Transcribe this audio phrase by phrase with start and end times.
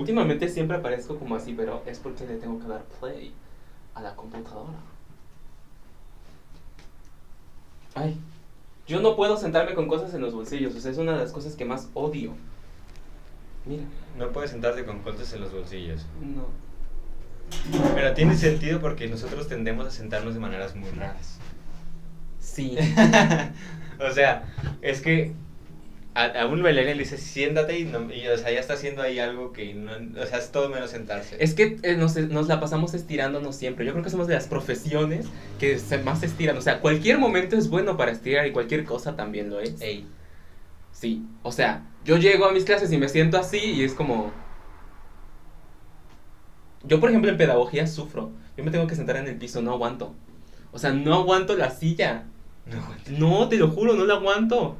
[0.00, 3.34] Últimamente siempre aparezco como así, pero es porque le tengo que dar play
[3.94, 4.78] a la computadora.
[7.94, 8.16] Ay,
[8.86, 11.32] yo no puedo sentarme con cosas en los bolsillos, o sea, es una de las
[11.32, 12.32] cosas que más odio.
[13.66, 13.82] Mira,
[14.16, 16.06] No puedes sentarte con cosas en los bolsillos.
[16.20, 16.46] no.
[17.94, 21.38] Pero tiene sentido porque nosotros tendemos a sentarnos de maneras muy raras.
[22.38, 22.78] Sí.
[24.00, 24.44] o sea,
[24.80, 25.34] es que
[26.14, 29.02] a, a un bailarín le dice siéntate y, no- y, o sea, ya está haciendo
[29.02, 31.36] ahí algo que no, o sea, es todo menos sentarse.
[31.42, 33.84] Es que eh, nos, nos la pasamos estirándonos siempre.
[33.86, 35.26] Yo creo que somos de las profesiones
[35.58, 36.56] que se más estiran.
[36.56, 39.80] O sea, cualquier momento es bueno para estirar y cualquier cosa también lo es.
[39.80, 40.06] Ey,
[40.92, 44.32] Sí, o sea, yo llego a mis clases y me siento así y es como...
[46.82, 48.30] Yo, por ejemplo, en pedagogía sufro.
[48.56, 50.14] Yo me tengo que sentar en el piso, no aguanto.
[50.72, 52.24] O sea, no aguanto la silla.
[52.66, 54.76] no, No, te lo juro, no la aguanto.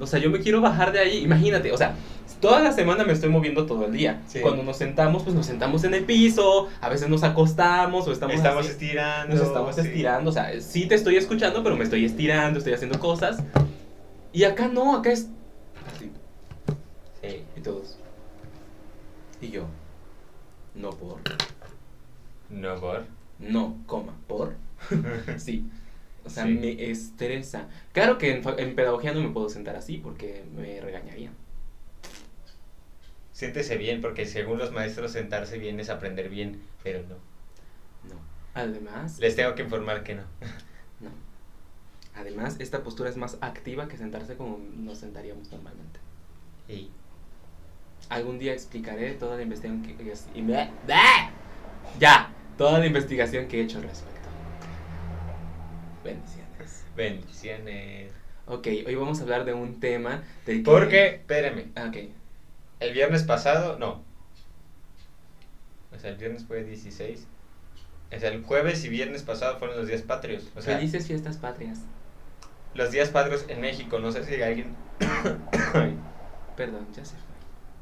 [0.00, 1.18] O sea, yo me quiero bajar de ahí.
[1.22, 1.94] Imagínate, o sea,
[2.40, 4.22] toda la semana me estoy moviendo todo el día.
[4.26, 4.40] Sí.
[4.40, 8.36] Cuando nos sentamos, pues nos sentamos en el piso, a veces nos acostamos o estamos,
[8.36, 8.72] estamos así.
[8.72, 9.34] estirando.
[9.34, 9.80] Nos estamos sí.
[9.82, 13.42] estirando, o sea, sí te estoy escuchando, pero me estoy estirando, estoy haciendo cosas.
[14.32, 15.28] Y acá no, acá es
[15.94, 16.10] así.
[17.22, 17.44] Sí.
[17.56, 17.96] Y todos.
[19.40, 19.64] Y yo.
[20.74, 21.20] No por.
[22.50, 23.04] No por.
[23.38, 24.54] No, coma, por.
[25.38, 25.64] Sí.
[26.24, 26.54] O sea, Sí.
[26.54, 27.68] me estresa.
[27.92, 31.34] Claro que en, pedagogía no me puedo sentar así porque me regañarían.
[33.32, 37.16] Siéntese bien porque según los maestros sentarse bien es aprender bien, pero no.
[38.14, 38.20] No.
[38.54, 40.22] Además, Les tengo que informar que no.
[41.00, 41.10] no.
[42.14, 46.00] Además, esta postura es más activa que sentarse como nos sentaríamos normalmente.
[46.68, 46.90] Y
[48.10, 49.96] Algún día explicaré toda la investigación que
[50.34, 51.30] y me- ¡Ah!
[51.98, 54.13] Ya, toda la investigación que he hecho al respecto.
[56.04, 56.84] Bendiciones.
[56.96, 58.12] bendiciones.
[58.46, 60.62] Ok, hoy vamos a hablar de un tema del que...
[60.64, 61.96] Porque, espérame, Ah, ok.
[62.80, 64.02] el viernes pasado, no.
[65.94, 67.26] O sea, el viernes fue 16.
[68.14, 70.50] O sea, el jueves y viernes pasado fueron los días patrios.
[70.54, 71.78] O sea, Felices fiestas patrias.
[72.74, 73.98] los días patrios en México.
[73.98, 74.76] No sé si alguien.
[76.56, 77.24] Perdón, ya se fue.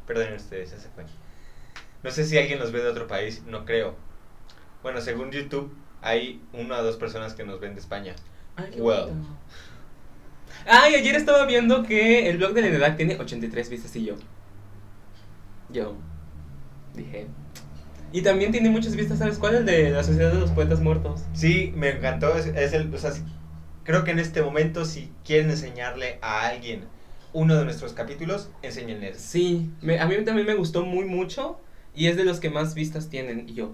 [0.07, 1.05] Perdonen ustedes, ya se fue.
[2.03, 3.97] No sé si alguien los ve de otro país, no creo.
[4.83, 8.15] Bueno, según YouTube, hay una o dos personas que nos ven de España.
[8.57, 9.07] Ay, qué Well.
[9.07, 9.29] bonito.
[10.67, 14.15] Ay, ayer estaba viendo que el blog de la edad tiene 83 vistas y yo.
[15.71, 15.95] Yo.
[16.95, 17.27] Dije.
[18.13, 19.55] Y también tiene muchas vistas, ¿sabes cuál?
[19.55, 21.23] El de la Sociedad de los Poetas Muertos.
[21.33, 22.37] Sí, me encantó.
[22.37, 23.13] Es, es el, o sea,
[23.85, 26.85] creo que en este momento, si quieren enseñarle a alguien
[27.33, 29.17] uno de nuestros capítulos, enséñenles.
[29.19, 31.59] Sí, me- a mí también me gustó muy mucho
[31.95, 33.49] y es de los que más vistas tienen.
[33.49, 33.73] Y yo.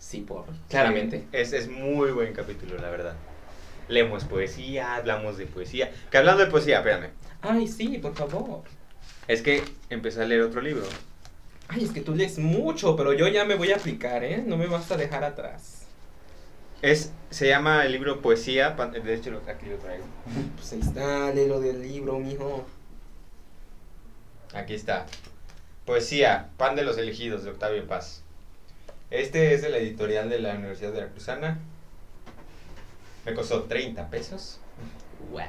[0.00, 0.46] Sí, por.
[0.70, 1.26] Claramente.
[1.30, 3.14] Es, es muy buen capítulo, la verdad.
[3.86, 5.92] Leemos poesía, hablamos de poesía.
[6.10, 7.10] Que hablando de poesía, espérame.
[7.42, 8.62] Ay, sí, por favor.
[9.28, 10.84] Es que empecé a leer otro libro.
[11.68, 14.42] Ay, es que tú lees mucho, pero yo ya me voy a aplicar, ¿eh?
[14.44, 15.84] No me vas a dejar atrás.
[16.80, 18.70] Es, se llama el libro Poesía.
[18.70, 20.04] De hecho, aquí lo traigo.
[20.56, 22.66] Pues ahí está, lo del libro, mijo.
[24.54, 25.04] Aquí está.
[25.84, 28.24] Poesía, Pan de los Elegidos, de Octavio Paz.
[29.10, 31.58] Este es de la editorial de la Universidad de Veracruzana.
[33.26, 34.60] Me costó 30 pesos.
[35.30, 35.44] Well.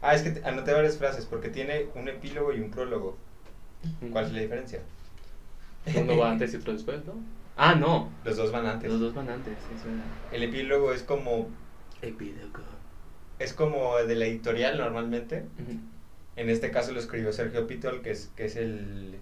[0.00, 3.16] Ah, es que te- anoté varias frases porque tiene un epílogo y un prólogo.
[4.12, 4.80] ¿Cuál es la diferencia?
[5.96, 7.14] Uno va antes y otro después, ¿no?
[7.56, 8.10] Ah, no.
[8.24, 8.90] Los dos van antes.
[8.90, 10.04] Los dos van antes, es verdad.
[10.32, 11.48] El epílogo es como
[12.02, 12.62] Epílogo.
[13.38, 15.44] es como de la editorial normalmente.
[16.36, 19.16] En este caso lo escribió Sergio Pitol, que es, que es el,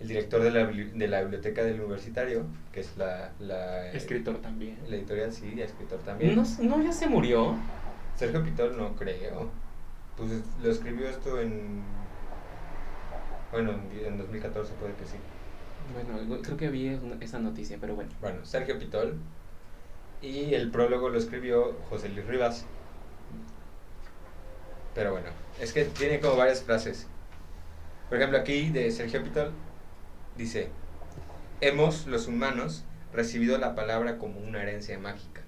[0.00, 4.78] el director de la, de la biblioteca del universitario, que es la, la, Escritor también.
[4.88, 6.34] la editorial, sí, escritor también.
[6.36, 7.54] No, no, ya se murió.
[8.16, 9.50] Sergio Pitol no creo.
[10.16, 11.82] Pues es- lo escribió esto en...
[13.52, 15.16] Bueno, en, en 2014 puede que sí.
[15.92, 18.10] Bueno, creo que vi esa noticia, pero bueno.
[18.20, 19.16] Bueno, Sergio Pitol.
[20.22, 22.64] Y el prólogo lo escribió José Luis Rivas.
[24.94, 25.28] Pero bueno,
[25.60, 27.06] es que tiene como varias frases.
[28.08, 29.52] Por ejemplo, aquí de Sergio Pitol
[30.40, 30.68] dice,
[31.60, 35.42] hemos, los humanos, recibido la palabra como una herencia mágica.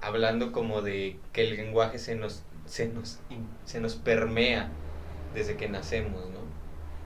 [0.00, 3.18] Hablando como de que el lenguaje se nos, se nos,
[3.64, 4.68] se nos permea
[5.34, 6.40] desde que nacemos, ¿no?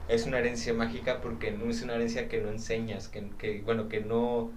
[0.07, 3.89] Es una herencia mágica porque no es una herencia que no enseñas, que, que, bueno,
[3.89, 4.51] que no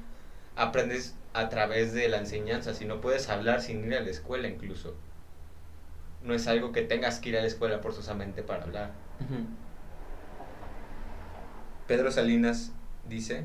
[0.57, 4.95] aprendes a través de la enseñanza, sino puedes hablar sin ir a la escuela incluso.
[6.25, 8.91] No es algo que tengas que ir a la escuela forzosamente para hablar.
[9.21, 9.70] Ujú.
[11.91, 12.71] Pedro Salinas
[13.09, 13.43] dice,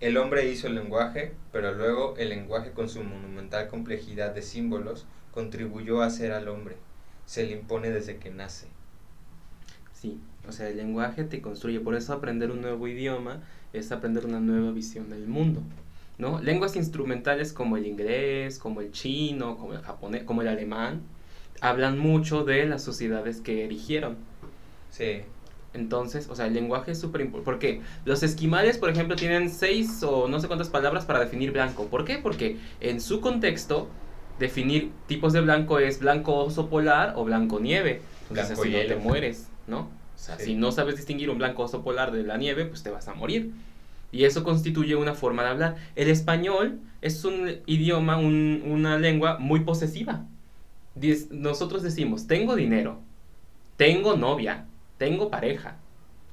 [0.00, 5.06] el hombre hizo el lenguaje, pero luego el lenguaje con su monumental complejidad de símbolos
[5.30, 6.74] contribuyó a hacer al hombre.
[7.26, 8.66] Se le impone desde que nace.
[9.92, 10.18] Sí.
[10.48, 11.78] O sea, el lenguaje te construye.
[11.78, 13.40] Por eso aprender un nuevo idioma
[13.72, 15.62] es aprender una nueva visión del mundo.
[16.18, 16.40] ¿no?
[16.40, 21.02] Lenguas instrumentales como el inglés, como el chino, como el japonés, como el alemán,
[21.60, 24.16] hablan mucho de las sociedades que erigieron.
[24.90, 25.22] Sí.
[25.72, 27.44] Entonces, o sea, el lenguaje es súper importante.
[27.44, 31.86] Porque los esquimales, por ejemplo, tienen seis o no sé cuántas palabras para definir blanco.
[31.86, 32.18] ¿Por qué?
[32.18, 33.88] Porque en su contexto,
[34.38, 38.02] definir tipos de blanco es blanco oso polar o blanco nieve.
[38.30, 39.80] Entonces, Blanco así no te mueres, ¿no?
[39.80, 39.88] O
[40.22, 40.46] sea, Sí.
[40.46, 43.14] si no sabes distinguir un blanco oso polar de la nieve, pues te vas a
[43.14, 43.52] morir.
[44.12, 45.76] Y eso constituye una forma de hablar.
[45.94, 50.24] El español es un idioma, un- una lengua muy posesiva.
[50.96, 52.98] Diz- Nosotros decimos, tengo dinero,
[53.76, 54.64] tengo novia,
[55.00, 55.78] tengo pareja,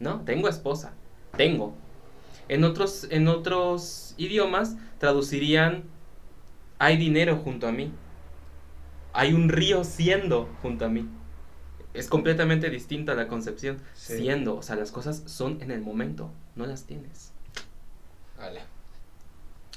[0.01, 0.25] ¿no?
[0.25, 0.91] Tengo esposa,
[1.37, 1.73] tengo.
[2.49, 5.85] En otros, en otros idiomas traducirían,
[6.77, 7.93] hay dinero junto a mí.
[9.13, 11.07] Hay un río siendo junto a mí.
[11.93, 13.79] Es completamente distinta la concepción.
[13.93, 14.17] Sí.
[14.17, 17.31] Siendo, o sea, las cosas son en el momento, no las tienes.
[18.37, 18.65] Ala.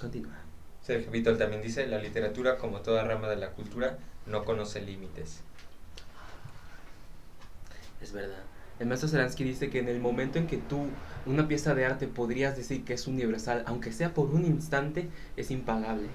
[0.00, 0.34] Continúa.
[0.82, 5.42] Sergio Vítor también dice, la literatura, como toda rama de la cultura, no conoce límites.
[8.00, 8.49] Es verdad.
[8.80, 10.86] El maestro Seransky dice que en el momento en que tú,
[11.26, 15.50] una pieza de arte, podrías decir que es universal, aunque sea por un instante, es
[15.50, 16.08] impagable.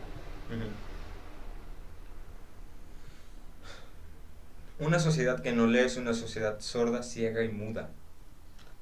[4.79, 7.89] Una sociedad que no lee es una sociedad sorda, ciega y muda.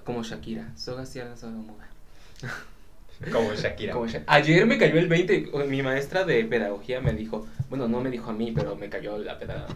[0.03, 0.71] Como Shakira.
[0.75, 1.88] Soga ciega, soga muda.
[3.31, 3.94] Como Shakira.
[3.94, 5.50] Como Sha- Ayer me cayó el 20.
[5.53, 8.89] o- Mi maestra de pedagogía me dijo, bueno, no me dijo a mí, pero me
[8.89, 9.75] cayó la pedagogía.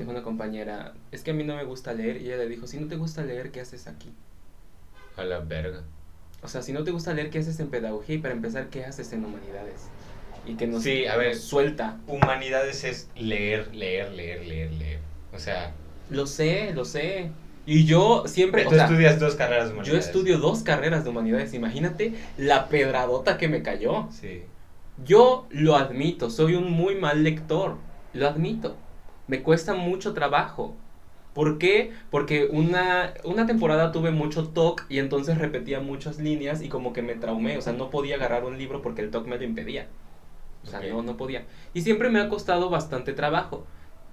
[0.00, 2.20] Dijo una compañera, es que a mí no me gusta leer.
[2.22, 4.10] Y ella le dijo, si no te gusta leer, ¿qué haces aquí?
[5.16, 5.82] A la verga.
[6.42, 8.14] O sea, si no te gusta leer, ¿qué haces en pedagogía?
[8.14, 9.82] Y para empezar, ¿qué haces en humanidades?
[10.46, 11.34] Y que nos, Sí, a ver.
[11.34, 11.98] nos suelta.
[12.06, 14.98] Humanidades es leer, leer, leer, leer, leer.
[15.34, 15.72] O sea,
[16.08, 17.30] Lo sé, lo sé.
[17.66, 20.06] Y yo siempre, tú o sea, estudias dos carreras de yo humanidades.
[20.06, 21.52] estudio dos carreras de humanidades.
[21.52, 24.08] Imagínate la pedradota que me cayó.
[24.10, 24.42] Sí.
[25.04, 27.76] Yo lo admito, soy un muy mal lector.
[28.14, 28.76] Lo admito.
[29.30, 30.76] Me cuesta mucho trabajo.
[31.32, 31.92] ¿Por qué?
[32.10, 37.02] Porque una, una temporada tuve mucho TOC y entonces repetía muchas líneas y como que
[37.02, 37.56] me traumé.
[37.58, 39.88] O sea, no podía agarrar un libro porque el TOC me lo impedía.
[40.62, 40.86] O sea, Ok.
[40.86, 41.46] no, no podía.
[41.74, 43.66] Y siempre me ha costado bastante trabajo.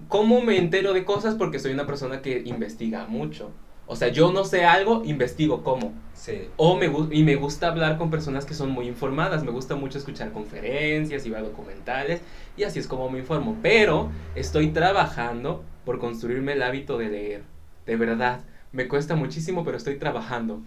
[0.07, 1.35] ¿Cómo me entero de cosas?
[1.35, 3.57] Porque soy una persona que investiga mucho.
[3.87, 5.93] O sea, yo no sé algo, investigo cómo.
[6.13, 6.49] Sí.
[6.57, 9.43] O me y me gusta hablar con personas que son muy informadas.
[9.43, 12.21] Me gusta mucho escuchar conferencias y ver documentales.
[12.57, 13.57] Y así es como me informo.
[13.61, 17.43] Pero estoy trabajando por construirme el hábito de leer.
[17.85, 18.41] De verdad.
[18.73, 20.61] Me cuesta muchísimo, pero estoy trabajando.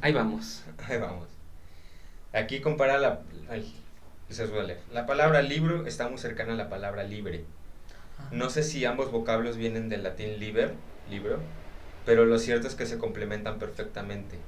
[0.00, 0.64] Ahí vamos.
[0.88, 1.28] Ahí vamos.
[2.32, 3.20] Aquí compara la...
[3.50, 3.70] Ay,
[4.30, 4.48] se.
[4.92, 7.44] La palabra libro está muy cercana a la palabra libre.
[8.30, 10.72] No sé si ambos vocablos vienen del latín liber,
[11.10, 11.40] libro,
[12.04, 14.38] pero lo cierto es que se complementan perfectamente.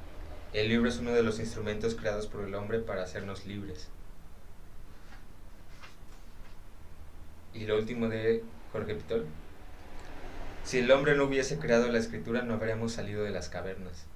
[0.52, 3.88] El libro es uno de los instrumentos creados por el hombre para hacernos libres.
[7.52, 8.42] Y lo último de
[8.72, 9.26] Jorge Pitol.
[10.64, 14.06] Si el hombre no hubiese creado la escritura, no habríamos salido de las cavernas.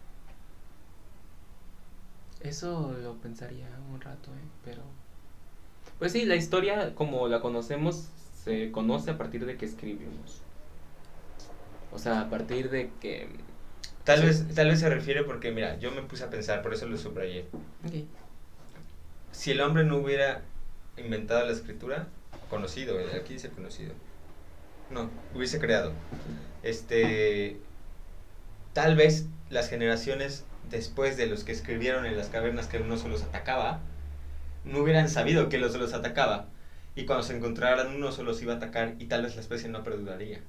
[2.40, 4.48] Eso lo pensaría un rato, ¿eh?
[4.64, 4.82] Pero...
[5.98, 8.08] Pues sí, la historia como la conocemos
[8.44, 10.40] se conoce a partir de que escribimos.
[11.92, 13.28] O sea, a partir de que...
[14.04, 14.26] Tal Sí.
[14.26, 16.96] vez, tal vez se refiere porque, mira, yo me puse a pensar, por eso lo
[16.96, 17.46] subrayé.
[17.84, 18.04] Ok.
[19.32, 20.42] Si el hombre no hubiera
[20.96, 22.06] inventado la escritura,
[22.48, 23.92] conocido, aquí dice conocido.
[24.90, 25.92] No, hubiese creado.
[26.62, 27.58] Este.
[28.72, 33.08] Tal vez las generaciones después de los que escribieron en las cavernas que un oso
[33.08, 33.80] los atacaba,
[34.64, 36.46] no hubieran sabido que el oso los atacaba.
[36.94, 39.68] Y cuando se encontraran, un oso los iba a atacar y tal vez la especie
[39.68, 40.40] no perduraría.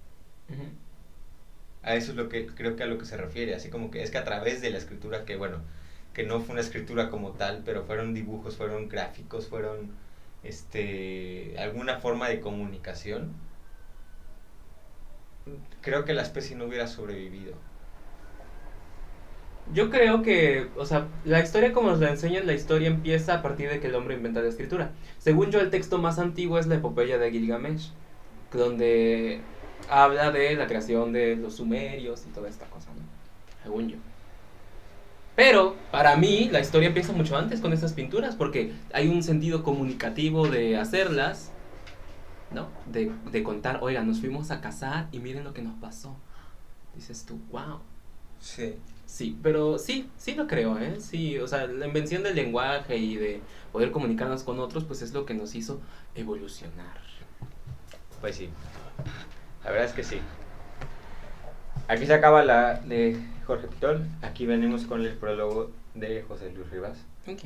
[0.50, 0.64] Ujú.
[1.84, 4.04] A eso es lo que creo que a lo que se refiere, así como que
[4.04, 5.62] es que a través de la escritura que bueno,
[6.14, 9.92] que no fue una escritura como tal, pero fueron dibujos, fueron gráficos, fueron
[10.44, 13.34] este alguna forma de comunicación.
[15.82, 17.54] Creo que la especie no hubiera sobrevivido.
[19.72, 23.42] Yo creo que, o sea, la historia como nos la enseñan, la historia empieza a
[23.44, 24.96] partir de que el hombre inventa la escritura.
[25.20, 27.92] Según yo, el texto más antiguo es la epopeya de Gilgamesh,
[28.52, 29.48] donde
[29.90, 33.04] habla de la creación de los sumerios y toda esta cosa, ¿no?
[33.64, 33.98] Según yo.
[35.36, 39.64] Pero, para mí, la historia empieza mucho antes con estas pinturas, porque hay un sentido
[39.64, 41.52] comunicativo de hacerlas,
[42.52, 42.68] ¿no?
[42.88, 46.16] De, de contar, oiga, nos fuimos a casar y miren lo que nos pasó.
[46.96, 47.80] Dices tú, wow.
[48.40, 48.76] Sí.
[49.06, 51.00] Sí, pero sí, sí lo creo, ¿eh?
[51.00, 53.42] Sí, o sea, la invención del lenguaje y de
[53.72, 55.80] poder comunicarnos con otros, pues es lo que nos hizo
[56.14, 57.00] evolucionar.
[58.22, 58.50] Pues sí.
[59.64, 60.20] La verdad es que sí.
[61.88, 64.08] Aquí se acaba la de Jorge Pitol.
[64.22, 67.06] Aquí venimos con el prólogo de José Luis Rivas.
[67.28, 67.42] Ok.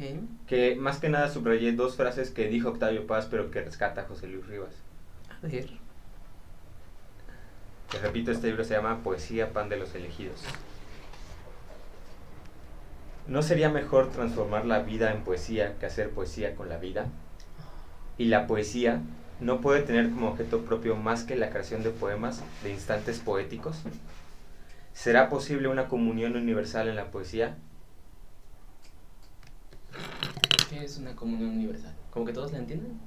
[0.48, 4.28] Que más que nada subrayé dos frases que dijo Octavio Paz, pero que rescata José
[4.28, 4.74] Luis Rivas.
[5.30, 5.70] A ver.
[7.90, 10.44] Te repito, este libro se llama Poesía, Pan de los Elegidos.
[13.28, 17.06] ¿No sería mejor transformar la vida en poesía que hacer poesía con la vida?
[18.18, 19.02] Y la poesía
[19.44, 23.78] no puede tener como objeto propio más que la creación de poemas de instantes poéticos.
[24.94, 27.58] ¿Será posible una comunión universal en la poesía?
[30.70, 31.94] ¿Qué es una comunión universal?
[32.10, 33.00] ¿Como que todos la entienden?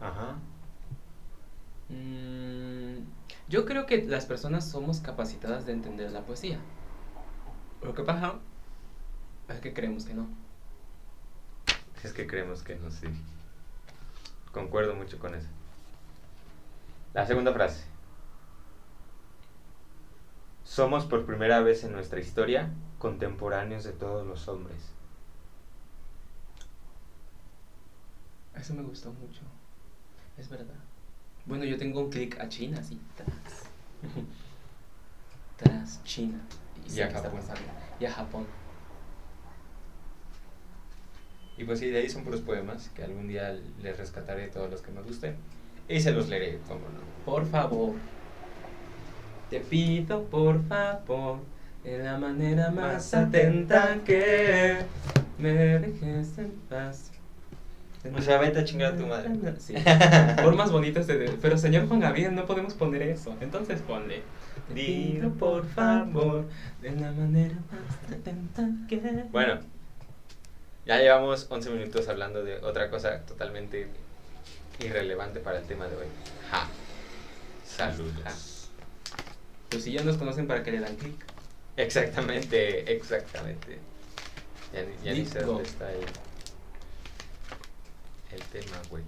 [0.00, 0.36] Ajá.
[1.88, 3.04] Mm,
[3.48, 6.58] yo creo que las personas somos capacitadas de entender la poesía.
[7.82, 8.34] Lo que pasa
[9.48, 10.26] es que creemos que no.
[12.02, 13.06] Es que creemos que no, sí.
[14.52, 15.48] Concuerdo mucho con eso.
[17.14, 17.84] La segunda frase.
[20.64, 24.92] Somos por primera vez en nuestra historia contemporáneos de todos los hombres.
[28.54, 29.40] Eso me gustó mucho.
[30.38, 30.74] Es verdad.
[31.46, 33.64] Bueno, yo tengo un clic a China, así, tras.
[35.56, 36.40] tras China.
[36.86, 37.40] Y sé a Japón.
[37.98, 38.46] Y a Japón.
[41.62, 44.80] Y pues sí, de ahí son puros poemas que algún día les rescataré todos los
[44.82, 45.36] que me gusten.
[45.88, 46.98] Y se los leeré, como no.
[47.24, 47.94] Por favor.
[49.48, 51.38] Te pido, por favor,
[51.84, 54.78] de la manera más atenta que
[55.38, 57.12] me dejes en paz.
[58.12, 59.30] O sea, vete a chingar a tu madre.
[59.60, 59.74] Sí.
[60.42, 61.38] Formas bonitas de...
[61.40, 63.36] Pero señor Juan Gabriel, no podemos poner eso.
[63.40, 64.22] Entonces ponle.
[64.66, 66.44] Te pido, por favor,
[66.80, 69.26] de la manera más atenta que...
[69.30, 69.60] Bueno,
[70.86, 73.88] ya llevamos 11 minutos hablando de otra cosa totalmente
[74.80, 76.06] irrelevante para el tema de hoy.
[76.50, 76.66] Ja.
[77.66, 78.10] Salud.
[78.24, 78.32] ja.
[79.70, 81.14] Pues si ya nos conocen, ¿para que le dan clic?
[81.76, 83.78] Exactamente, exactamente.
[84.72, 86.00] Ya, ni- ya ni sé dónde está el,
[88.32, 89.02] el tema, güey.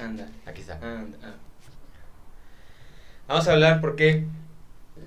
[0.00, 0.28] Anda.
[0.46, 0.74] Aquí está.
[0.74, 1.18] Anda.
[1.22, 1.34] ah.
[3.26, 4.24] Vamos a hablar porque,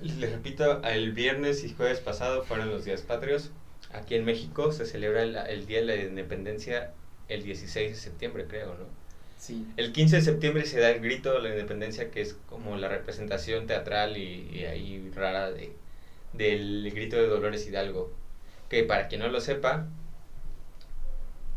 [0.00, 3.50] les repito, el viernes y jueves pasado fueron los días patrios.
[3.92, 6.92] Aquí en México se celebra el, el Día de la Independencia
[7.28, 8.86] el 16 de septiembre, creo, ¿no?
[9.38, 9.66] Sí.
[9.76, 12.88] El 15 de septiembre se da el grito de la independencia, que es como la
[12.88, 15.74] representación teatral y, y ahí rara de,
[16.32, 18.12] del grito de Dolores Hidalgo.
[18.68, 19.88] Que para quien no lo sepa,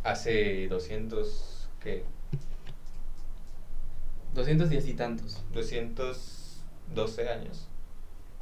[0.04, 2.04] hace 200, ¿qué?
[4.34, 5.44] 210 y tantos.
[5.54, 7.68] 212 años,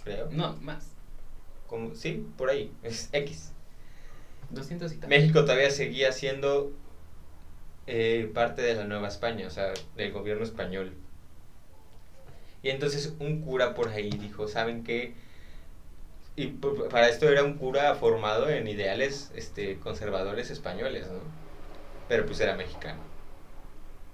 [0.03, 0.29] creo.
[0.31, 0.87] No, más.
[1.67, 3.52] Como, sí, por ahí, es X.
[4.53, 5.09] 200 y tantos.
[5.09, 6.71] México todavía seguía siendo
[7.87, 10.93] eh, parte de la Nueva España, o sea, del gobierno español.
[12.61, 15.13] Y entonces un cura por ahí dijo, ¿saben qué?
[16.35, 21.19] Y para esto era un cura formado en ideales este, conservadores españoles, ¿no?
[22.07, 23.01] Pero pues era mexicano.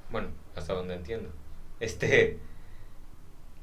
[0.09, 1.29] Bueno, hasta donde entiendo.
[1.79, 2.39] Este,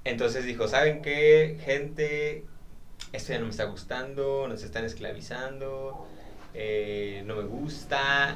[0.04, 1.58] entonces dijo, ¿saben qué?
[1.64, 2.44] Gente,
[3.12, 6.06] esto ya no me está gustando, nos están esclavizando,
[6.58, 8.34] eh, no me gusta.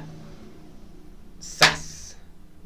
[1.39, 2.17] ¡Sas!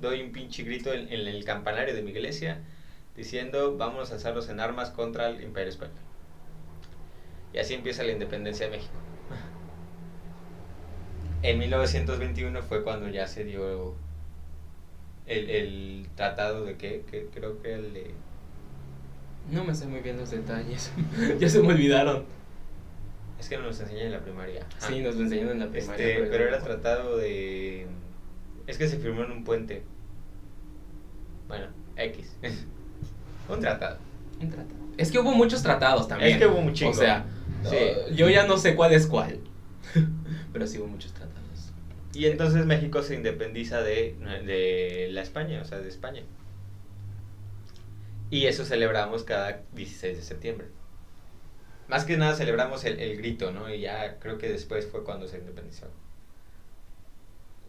[0.01, 2.59] Doy un pinche grito en, el campanario de mi iglesia
[3.15, 5.95] diciendo vamos a alzarnos en armas contra el imperio español.
[7.53, 8.93] Y así empieza la independencia de México.
[11.41, 13.93] En 1921 fue cuando ya se dio
[15.27, 18.11] el, el tratado de qué, que creo que el de...
[19.51, 20.91] No me sé muy bien los detalles.
[21.39, 22.25] ya se me olvidaron.
[23.39, 24.65] Es que no nos enseñan en la primaria.
[24.81, 24.85] Ah.
[24.87, 26.07] Sí, nos lo enseñaron en la primaria.
[26.07, 27.87] Este, pero era tratado de...
[28.67, 29.83] Es que se firmó en un puente.
[31.47, 32.35] Bueno, X.
[33.49, 33.97] un tratado.
[34.41, 34.79] Un tratado.
[34.97, 36.31] Es que hubo muchos tratados también.
[36.31, 36.91] Es que hubo chingo.
[36.91, 37.25] O sea,
[37.63, 37.75] Sí.
[37.75, 39.39] uh, yo ya no sé cuál es cuál.
[40.53, 41.35] pero sí hubo muchos tratados.
[42.13, 44.15] Y entonces México se independiza de,
[44.45, 46.23] de la España, o sea, de España.
[48.29, 50.67] Y eso celebramos cada 16 de septiembre.
[51.87, 53.73] Más que nada celebramos el, el grito, ¿no?
[53.73, 55.87] Y ya creo que después fue cuando se independizó.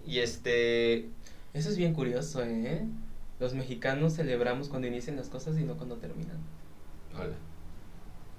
[0.07, 1.09] Y este...
[1.53, 2.83] Eso es bien curioso, ¿eh?
[3.41, 6.39] Los mexicanos celebramos cuando inician las cosas y no cuando terminan.
[7.15, 7.35] Hola.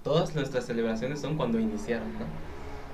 [0.03, 2.25] Todas nuestras celebraciones son cuando iniciaron, ¿no?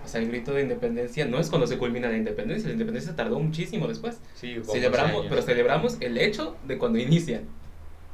[0.03, 3.15] O sea, el grito de independencia no es cuando se culmina la independencia, la independencia
[3.15, 4.19] tardó muchísimo después.
[4.33, 5.27] Sí, Celebramos, 11 años.
[5.29, 7.43] pero celebramos el hecho de cuando inician.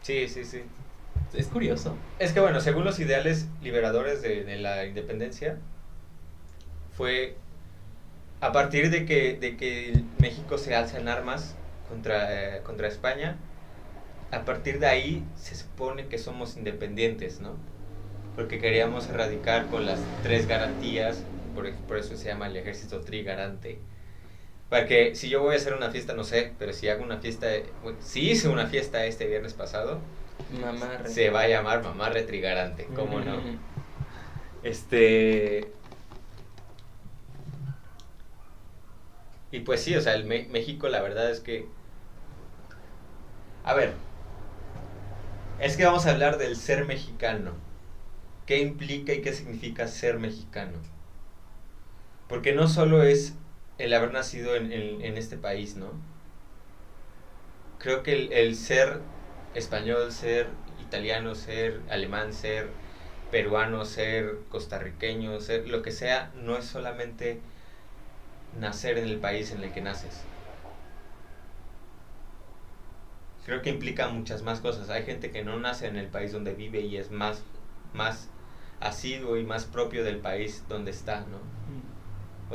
[0.02, 0.62] Sí, sí, sí.
[1.34, 1.96] Es curioso.
[2.18, 5.58] Es que bueno, según los ideales liberadores de, la independencia,
[6.96, 7.36] fue
[8.42, 11.56] a partir de que, de que México se alza en armas
[11.88, 13.38] contra, eh, contra España,
[14.32, 17.56] a partir de ahí se supone que somos independientes, ¿no?
[18.40, 23.80] porque queríamos erradicar con las tres garantías, por, por eso se llama el ejército trigarante.
[24.70, 27.18] Para que si yo voy a hacer una fiesta, no sé, pero si hago una
[27.18, 27.48] fiesta,
[27.84, 30.00] bueno, si hice una fiesta este viernes pasado,
[30.62, 31.10] Mamarre.
[31.10, 33.39] se va a llamar mamarre trigarante, ¿cómo no?
[34.63, 35.72] Este.
[39.51, 41.65] Y pues sí, o sea, el Me- México la verdad es que...
[43.63, 43.93] A ver,
[45.60, 47.51] es que vamos a hablar del ser mexicano.
[48.46, 50.77] ¿Qué implica y qué significa ser mexicano?
[52.27, 53.34] Porque no solo es
[53.77, 55.88] el haber nacido en, en- en este país, ¿no?
[57.79, 59.00] Creo que el, el ser
[59.56, 60.48] español, ser
[60.82, 62.70] italiano, ser alemán, ser
[63.32, 67.39] peruano, ser costarriqueño, ser lo que sea, no es solamente
[68.60, 70.22] nacer en el país en el que naces.
[73.46, 74.89] Creo que implica muchas más cosas.
[74.89, 77.41] Hay gente que no nace en el país donde vive y es más,
[77.94, 78.27] más
[78.79, 81.39] asiduo y más propio del país donde está, ¿no?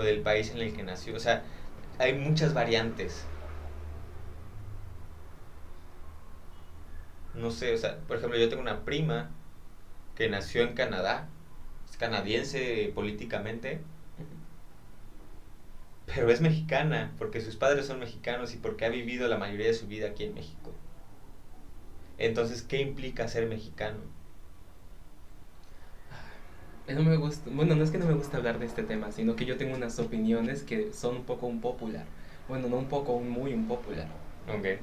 [0.01, 1.17] O del país en el que nació.
[1.17, 1.43] O sea,
[1.99, 3.27] hay muchas variantes.
[7.35, 9.31] No sé, o sea, por ejemplo, yo tengo una prima
[10.17, 11.29] que nació en Canadá,
[11.91, 13.81] es canadiense políticamente,
[16.07, 19.75] pero es mexicana, porque sus padres son mexicanos y porque ha vivido la mayoría de
[19.75, 20.73] su vida aquí en México.
[22.19, 23.99] Entonces, ¿qué implica ser mexicano?
[26.87, 29.37] No me gusta, bueno, no es que no me gusta hablar de este tema, sino
[29.37, 32.05] que yo tengo unas opiniones que son un poco un popular.
[32.47, 34.07] Bueno, no un poco, un muy un popular.
[34.49, 34.81] Ok.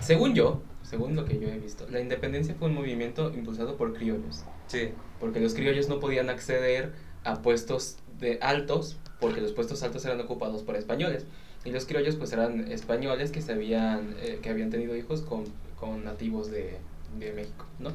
[0.00, 3.92] Según yo, según lo que yo he visto, la independencia fue un movimiento impulsado por
[3.94, 4.90] criollos, Sí.
[5.20, 6.92] porque los criollos no podían acceder
[7.24, 11.26] a puestos de altos, porque los puestos altos eran ocupados por españoles.
[11.64, 15.44] Y los criollos pues eran españoles que, se habían, eh, que habían tenido hijos con,
[15.78, 16.76] con nativos de,
[17.18, 17.90] de México, ¿no?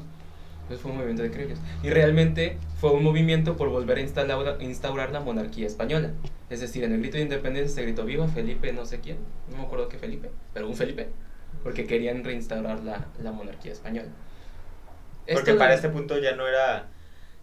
[0.62, 1.58] Entonces fue un movimiento de criollos.
[1.82, 6.10] Y realmente fue un movimiento por volver a instaurar, instaurar la monarquía española.
[6.50, 9.16] Es decir, en el grito de independencia se gritó viva Felipe no sé quién,
[9.50, 11.08] no me acuerdo qué Felipe, pero un Felipe,
[11.62, 14.08] porque querían reinstaurar la, la monarquía española.
[15.32, 16.86] Porque para este punto ya no era,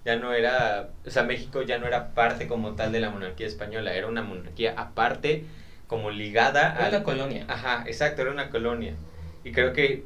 [0.06, 3.48] ya no era, o sea, México ya no era parte como tal de la monarquía
[3.48, 5.46] española, era una monarquía aparte,
[5.88, 7.46] como ligada Era a una colonia.
[7.48, 8.94] Ajá, exacto, era una colonia.
[9.44, 10.04] Y creo que,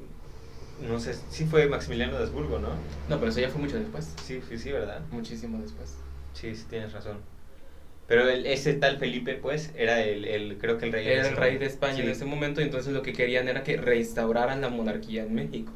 [0.80, 2.70] no sé, sí fue Maximiliano de Habsburgo, ¿no?
[3.10, 4.14] No, pero eso ya fue mucho después.
[4.24, 5.02] Sí, sí, sí, ¿verdad?
[5.12, 5.98] Muchísimo después.
[6.34, 7.33] Sí, sí, tienes razón.
[8.08, 11.08] Pero el, ese tal Felipe, pues, era el, el creo que el rey.
[11.08, 11.66] en Era ese el rey de.
[11.66, 15.34] España en ese momento y entonces lo que querían era que reinstauraran la monarquía en
[15.34, 15.74] México.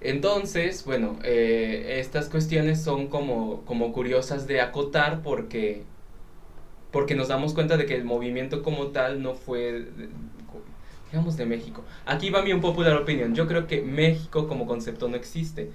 [0.00, 5.86] Entonces, bueno, eh, estas cuestiones son como, como curiosas de acotar porque,
[6.90, 9.86] porque nos damos cuenta de que el movimiento como tal no fue,
[11.10, 11.84] digamos, de México.
[12.06, 13.34] Aquí va mi un popular opinión.
[13.34, 15.70] Yo creo que México como concepto no existe.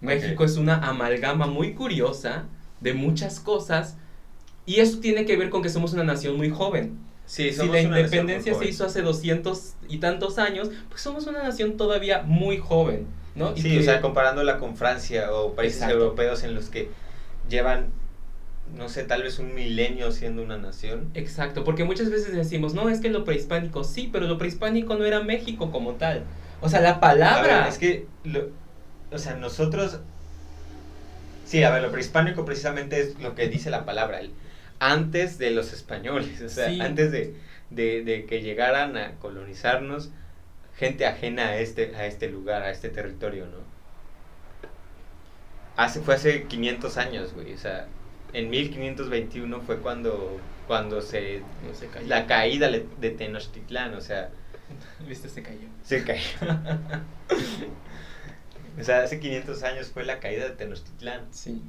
[0.00, 2.48] México es una amalgama muy curiosa
[2.80, 3.96] de muchas cosas
[4.66, 6.98] y eso tiene que ver con que somos una nación muy joven.
[7.26, 11.76] Sí, Si la independencia se hizo hace 200 y tantos años, pues somos una nación
[11.76, 13.52] todavía muy joven, ¿no?
[13.54, 16.02] Y Sí, que- o sea, comparándola con Francia o países Exacto.
[16.02, 16.88] europeos en los que
[17.48, 17.86] llevan,
[18.74, 21.10] no sé, tal vez un milenio siendo una nación.
[21.14, 25.04] Exacto, porque muchas veces decimos, no, es que lo prehispánico sí, pero lo prehispánico no
[25.04, 26.24] era México como tal.
[26.60, 27.60] O sea, la palabra...
[27.60, 28.48] ver, es que, lo-
[29.10, 30.00] o sea, nosotros...
[31.48, 34.32] Sí, a ver, lo prehispánico precisamente es lo que dice la palabra, el
[34.80, 36.80] antes de los españoles, o sea, Sí.
[36.80, 37.34] antes de,
[37.70, 40.10] de, de que llegaran a colonizarnos
[40.76, 43.58] gente ajena a este, a este lugar, a este territorio, ¿no?
[45.76, 47.86] Hace, fue hace 500 años, güey, o sea,
[48.32, 51.40] en 1521 fue cuando, cuando se...
[51.66, 52.06] No se cayó.
[52.06, 54.30] La caída de Tenochtitlán, o sea,
[55.08, 55.68] Viste, se cayó.
[55.82, 56.22] se cayó.
[58.80, 61.60] o sea, hace 500 años fue la caída de Tenochtitlán Sí.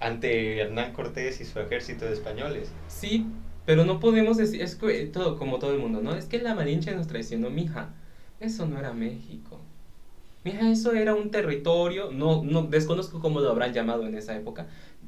[0.00, 2.70] ante Hernán Cortés y su ejército de españoles.
[2.88, 3.26] Sí,
[3.64, 6.14] pero no podemos decir, es que todo, como todo el mundo, ¿no?
[6.14, 7.94] Es que la Malinche nos traicionó, mija.
[8.40, 9.60] Eso no era México.
[10.44, 14.66] Mija, eso era un territorio, no, no, desconozco cómo lo habrán llamado en esa época.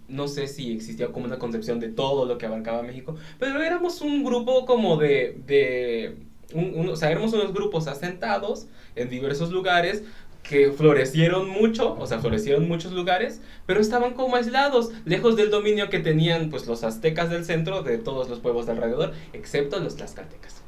[0.08, 4.00] No sé si existía como una concepción de todo lo que abarcaba México, pero éramos
[4.00, 6.16] un grupo como de, de
[6.54, 10.04] un- un- o sea, éramos unos grupos asentados en diversos lugares
[10.48, 15.90] que florecieron mucho, o sea, florecieron muchos lugares, pero estaban como aislados, lejos del dominio
[15.90, 19.96] que tenían pues los aztecas del centro de todos los pueblos de alrededor, excepto los
[19.96, 20.64] tlaxcaltecas.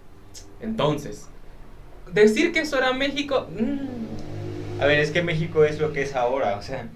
[0.61, 1.33] Entonces,
[2.07, 4.19] decir que eso era México, mm,
[4.81, 6.91] A ver, es que México es lo que es ahora, o sea,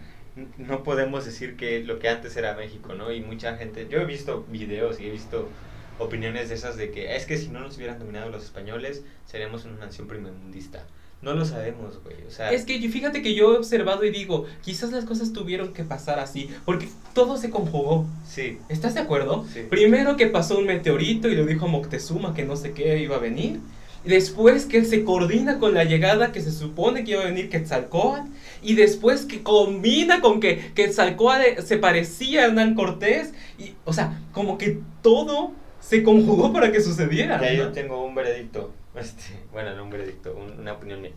[0.57, 3.13] no podemos decir que lo que antes era México, ¿no?
[3.13, 5.55] Y mucha gente, yo he visto videos y he visto
[5.99, 9.65] opiniones de esas de que es que si no nos hubieran dominado los españoles, seríamos
[9.65, 10.91] una nación primermundista.
[11.23, 12.17] No lo sabemos, güey.
[12.27, 15.33] O sea, Es que yo- fíjate que yo he observado y digo, quizás las cosas
[15.33, 18.07] tuvieron que pasar así, porque todo se conjugó.
[18.27, 18.59] sí.
[18.69, 19.47] ¿Estás de acuerdo?
[19.53, 19.61] Sí.
[19.71, 23.21] Primero que pasó un meteorito y lo dijo Moctezuma que no sé qué iba a
[23.21, 23.61] venir.
[24.05, 27.49] Después que él se coordina con la llegada que se supone que iba a venir
[27.51, 28.29] Quetzalcóatl.
[28.61, 33.33] Y después que combina con que Quetzalcóatl se parecía a Hernán Cortés.
[33.61, 37.41] Y, o sea, como que todo se conjugó para que sucediera.
[37.41, 37.73] Ya yo ¿no?
[37.73, 38.73] tengo un veredicto.
[38.95, 41.13] Este, bueno, no un veredicto, un- una opinión mía.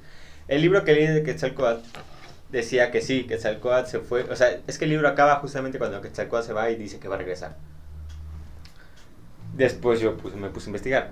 [0.48, 1.82] El libro que leí de Quetzalcóatl
[2.52, 4.24] decía que sí, Quetzalcóatl se fue.
[4.24, 7.08] O sea, es que el libro acaba justamente cuando Quetzalcóatl se va y dice que
[7.08, 7.58] va a regresar.
[9.56, 11.12] Después yo puse- me puse a investigar.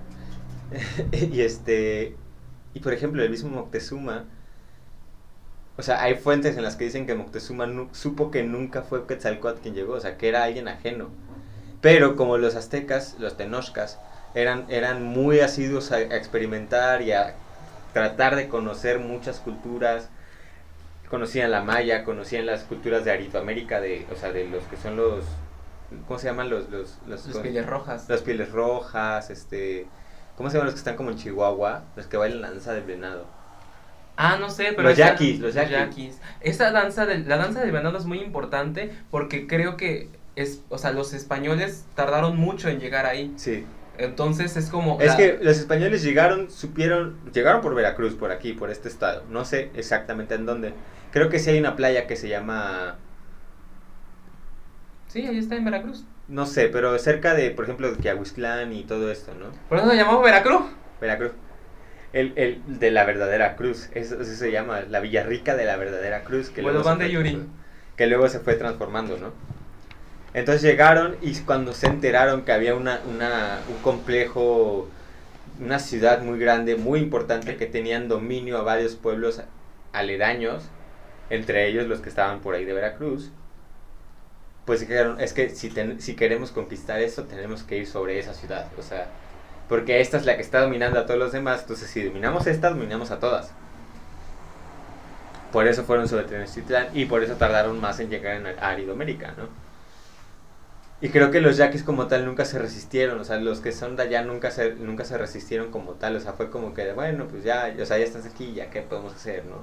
[1.12, 2.15] y este.
[2.73, 4.26] Y por ejemplo, el mismo Moctezuma.
[5.78, 9.62] O sea, hay fuentes en las que dicen que Moctezuma supo que nunca fue Quetzalcóatl
[9.62, 11.10] quien llegó, o sea, que era alguien ajeno.
[11.82, 13.99] Pero como los aztecas, los tenochcas,
[14.35, 17.35] eran, eran muy asiduos a, a experimentar y a
[17.93, 20.09] tratar de conocer muchas culturas.
[21.09, 24.95] Conocían la maya, conocían las culturas de Arizoamérica, de, o sea, de los que son
[24.95, 25.23] los...
[26.07, 26.69] ¿Cómo se llaman los...
[26.69, 28.09] Los, los, Los pieles rojas.
[28.09, 29.85] las pieles rojas, este...
[30.37, 31.83] ¿Cómo se llaman los que están como en Chihuahua?
[31.95, 33.25] Los que bailan la danza del venado.
[34.17, 36.17] Ah, no sé, pero Los esa- yaquis, los yaquis.
[36.41, 40.79] Esa danza del, la danza del venado es muy importante porque creo que es, o
[40.79, 43.31] sea, los españoles tardaron mucho en llegar ahí.
[43.37, 43.65] Sí.
[43.97, 48.53] Entonces es como Es la- que los españoles llegaron, supieron, llegaron por Veracruz, por aquí,
[48.53, 49.23] por este estado.
[49.29, 50.73] No sé exactamente en dónde.
[51.12, 52.95] Creo que sí hay una playa que se llama,
[55.08, 56.06] Sí, ahí está en Veracruz.
[56.27, 59.47] no sé, pero cerca de, por ejemplo, de Quiahuiztlán y todo esto, ¿no?
[59.69, 60.63] Por eso lo llamamos Veracruz.
[60.99, 61.32] Veracruz.
[62.13, 66.23] El, el de la verdadera cruz, eso, eso se llama, la Villarrica de la verdadera
[66.23, 66.49] cruz.
[66.49, 67.43] Que Bueno, luego van de Yuri.
[67.95, 69.34] Que luego se fue transformando, ¿no?
[70.33, 74.87] Entonces llegaron y cuando se enteraron que había una, un complejo,
[75.61, 79.41] una ciudad muy grande, muy importante, que tenían dominio a varios pueblos
[79.93, 80.63] aledaños,
[81.29, 83.31] entre ellos los que estaban por ahí de Veracruz,
[84.65, 88.33] pues dijeron, es que si, ten- si queremos conquistar esto, tenemos que ir sobre esa
[88.33, 89.07] ciudad, o sea,
[89.67, 92.69] porque esta es la que está dominando a todos los demás, entonces si dominamos esta,
[92.69, 93.51] dominamos a todas.
[95.53, 99.47] Por eso fueron sobre Tenochtitlán y por eso tardaron más en llegar en Aridoamérica, ¿no?
[101.03, 103.97] Y creo que los yaquis como tal nunca se resistieron, o sea, los que son
[103.97, 107.27] de allá nunca se, nunca se resistieron como tal, o sea, fue como que, bueno,
[107.27, 109.57] pues ya, o sea, ya estás aquí, ya qué podemos hacer, ¿no?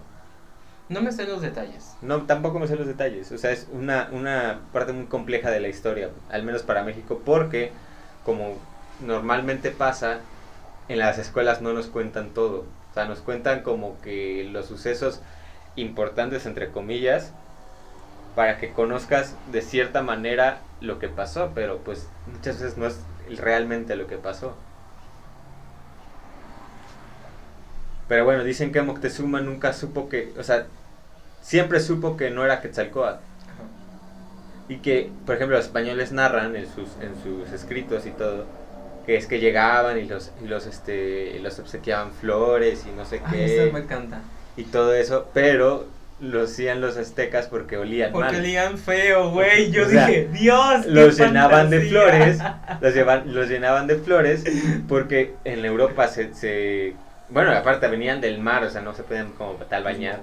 [0.90, 1.94] No me sé los detalles.
[2.02, 5.60] No, tampoco me sé los detalles, o sea, es una, una parte muy compleja de
[5.60, 7.72] la historia, al menos para México, porque
[8.26, 8.58] como
[9.06, 10.18] normalmente pasa,
[10.90, 15.22] en las escuelas no nos cuentan todo, o sea, nos cuentan como que los sucesos
[15.74, 17.32] importantes, entre comillas,
[18.36, 22.98] para que conozcas de cierta manera lo que pasó, pero pues muchas veces no es
[23.38, 24.54] realmente lo que pasó.
[28.08, 30.66] Pero bueno, dicen que Moctezuma nunca supo que, o sea,
[31.42, 33.22] siempre supo que no era Quetzalcóatl.
[34.68, 38.46] Y que, por ejemplo, los españoles narran en sus, en sus escritos y todo,
[39.04, 43.04] que es que llegaban y los, y los, este, y los obsequiaban flores y no
[43.04, 44.20] sé Ay, qué, eso me encanta.
[44.56, 45.86] y todo eso, pero
[46.20, 48.40] lo hacían los aztecas porque olían Porque mal.
[48.40, 49.70] olían feo, güey.
[49.70, 50.84] Yo O sea, dije, Dios.
[50.84, 51.90] qué los llenaban de fantasía".
[51.90, 52.38] flores,
[52.80, 54.44] los, llevan- los llenaban de flores
[54.88, 56.94] porque en Europa se, se-
[57.28, 60.20] bueno, aparte venían del mar, o sea, no se podían como tal bañar,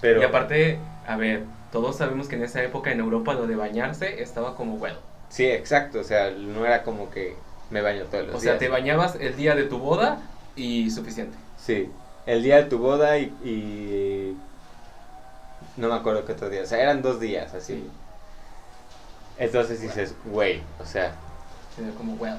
[0.00, 3.56] pero Y aparte, a ver, todos sabemos que en esa época en Europa lo de
[3.56, 4.96] bañarse estaba como bueno.
[5.28, 7.34] sí, exacto, o sea, no era como que
[7.70, 8.60] me baño todos los O sea, días.
[8.60, 10.18] te bañabas el día de tu boda
[10.56, 11.36] y suficiente.
[11.56, 11.90] Sí,
[12.26, 14.36] el día de tu boda y, y
[15.76, 17.88] no me acuerdo qué otro día, o sea, eran dos días así.
[19.38, 21.12] Entonces dices, güey, o sea,
[21.98, 22.36] como well.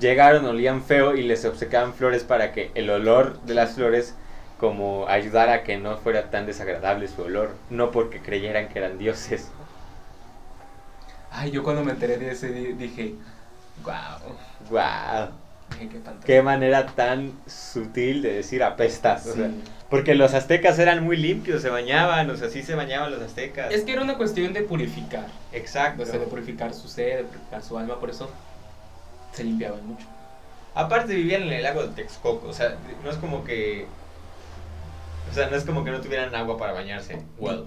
[0.00, 4.14] llegaron, olían feo y les obsequiaban flores para que el olor de las flores
[4.58, 8.98] como ayudara a que no fuera tan desagradable su olor, no porque creyeran que eran
[8.98, 9.48] dioses.
[11.30, 13.14] Ay, yo cuando me enteré de ese di- dije,
[13.84, 14.36] wow.
[14.68, 15.30] ¡Guau!
[15.70, 16.00] Dije, qué.
[16.24, 19.26] Qué manera tan sutil de decir apestas.
[19.26, 19.50] o sea.
[19.92, 23.70] Porque los aztecas eran muy limpios, se bañaban, o sea, sí se bañaban los aztecas.
[23.70, 25.26] Es que era una cuestión de purificar.
[25.52, 26.04] Exacto.
[26.04, 28.30] O sea, de purificar su ser, de purificar su alma, por eso
[29.32, 30.06] se limpiaban mucho.
[30.74, 33.84] Aparte vivían en el lago de Texcoco, o sea, no es como que...
[35.30, 37.18] O sea, no es como que no tuvieran agua para bañarse.
[37.38, 37.66] Well.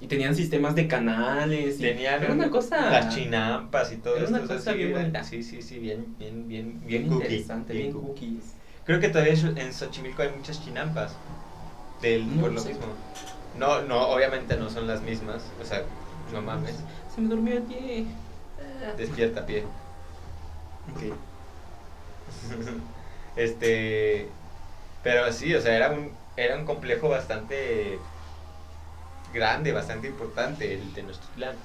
[0.00, 1.80] Y tenían sistemas de canales.
[1.80, 2.88] Y Tenían era una cosa.
[2.88, 5.24] las chinampas y todo Era una esto, o sea, cosa bien bonita.
[5.24, 8.06] Sí, sí, sí, bien, bien, bien, bien bien, cookie, interesante, bien, cookie.
[8.06, 8.55] cookies.
[8.86, 11.12] Creo que todavía en Xochimilco hay muchas chinampas.
[12.00, 12.86] Del, No por lo mismo.
[13.58, 15.42] No, no, obviamente no son las mismas.
[15.60, 15.82] O sea,
[16.32, 16.76] no mames.
[17.14, 18.06] Se me durmió el pie.
[18.96, 19.64] Despierta, pie.
[23.36, 24.28] este.
[25.02, 26.12] Pero sí, o sea, era un.
[26.36, 27.98] era un complejo bastante
[29.32, 31.56] grande, bastante importante, el Tenochtitlán.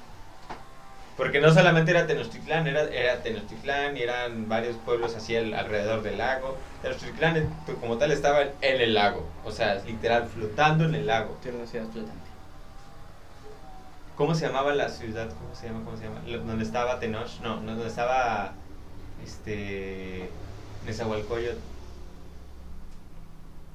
[1.16, 6.02] Porque no solamente era Tenochtitlán, era, era Tenochtitlán y eran varios pueblos así al- alrededor
[6.02, 6.62] del lago.
[6.82, 11.38] Tenochtitlán eh, como tal estaba en el lago, o sea, literal flotando en el lago.
[11.40, 12.32] Tiene una ciudad flotante.
[14.16, 15.36] ¿Cómo se llamaba la ciudad?
[15.38, 15.84] ¿Cómo se llama?
[15.84, 16.22] ¿Cómo se llama?
[16.22, 18.64] Donde estaba Tenoch, no, no, donde estaba
[19.18, 20.40] este
[20.82, 21.66] Nezahualcóyotl.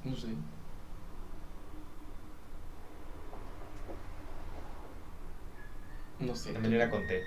[0.04, 0.36] No sé.
[6.20, 6.52] No sé.
[6.52, 7.22] También era con T.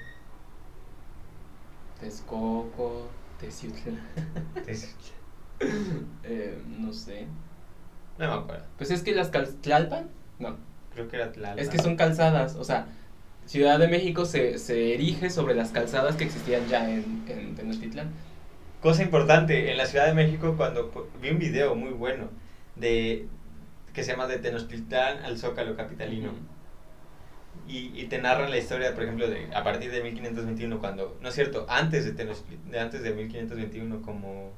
[2.00, 3.08] Texcoco,
[3.40, 4.00] Teciutlán.
[4.68, 4.96] Es-
[6.24, 7.26] eh, no sé.
[8.18, 8.66] No me acuerdo.
[8.78, 10.56] Pues es que las Tlalpan, no.
[10.94, 11.60] Creo que era Tlalpan.
[11.60, 12.88] Es que son calzadas, o sea,
[13.46, 18.10] Ciudad de México se, se erige sobre las calzadas que existían ya en, en Tenochtitlán.
[18.82, 22.30] Cosa importante, en la Ciudad de México cuando vi un video muy bueno
[22.76, 23.28] de
[23.94, 26.32] que se llama de Tenochtitlán al Zócalo capitalino.
[27.70, 31.30] Y, y te narran la historia, por ejemplo, de a partir de 1521, cuando, no
[31.30, 34.54] es cierto, antes de, Tenochtitl- de antes de 1521, como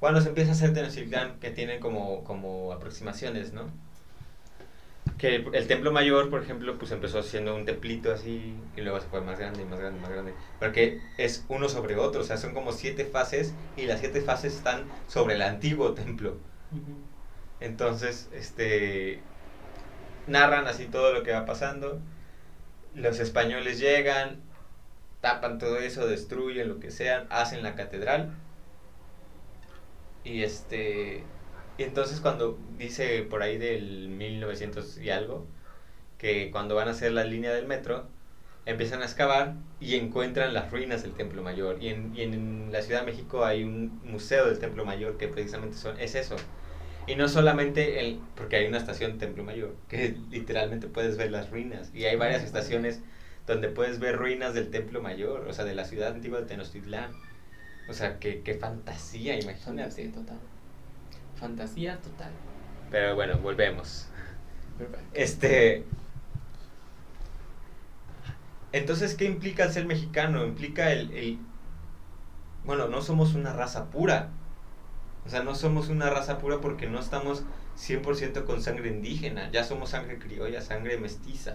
[0.00, 3.70] cuando se empieza a hacer Tenochtitlán, que tienen como, como aproximaciones, ¿no?
[5.18, 9.00] Que el, el templo mayor, por ejemplo, pues empezó siendo un templito así, y luego
[9.00, 12.24] se fue más grande, y más grande, más grande, porque es uno sobre otro, o
[12.24, 16.38] sea, son como siete fases, y las siete fases están sobre el antiguo templo.
[17.60, 19.24] Entonces, este
[20.26, 22.02] narran así todo lo que va pasando.
[22.96, 24.42] Los españoles llegan,
[25.20, 28.34] tapan todo eso, destruyen lo que sea, hacen la catedral.
[30.24, 31.28] Y este
[31.78, 35.46] y entonces cuando dice por ahí del 1900 y algo
[36.18, 38.08] que cuando van a hacer la línea del metro
[38.66, 41.82] empiezan a excavar y encuentran las ruinas del Templo Mayor.
[41.82, 45.28] Y en, y en la Ciudad de México hay un museo del Templo Mayor que
[45.28, 46.36] precisamente son, es eso.
[47.06, 51.50] Y no solamente el, porque hay una estación Templo Mayor, que literalmente puedes ver las
[51.50, 51.90] ruinas.
[51.94, 53.00] Y hay varias estaciones
[53.46, 57.12] donde puedes ver ruinas del Templo Mayor, o sea, de la ciudad antigua de Tenochtitlán.
[57.88, 60.08] O sea, qué, qué fantasía, Fantasía imagínate.
[60.08, 60.38] total.
[61.36, 62.32] Fantasía total.
[62.90, 64.06] Pero bueno, volvemos.
[64.78, 65.08] Perfecto.
[65.14, 65.84] Este.
[68.72, 70.44] Entonces, ¿qué implica ser mexicano?
[70.46, 71.38] Implica el, el-
[72.64, 74.28] Bueno, no somos una raza pura.
[75.26, 77.42] O sea, no somos una raza pura porque no estamos
[77.78, 79.50] 100% con sangre indígena.
[79.50, 81.54] Ya somos sangre criolla, sangre mestiza.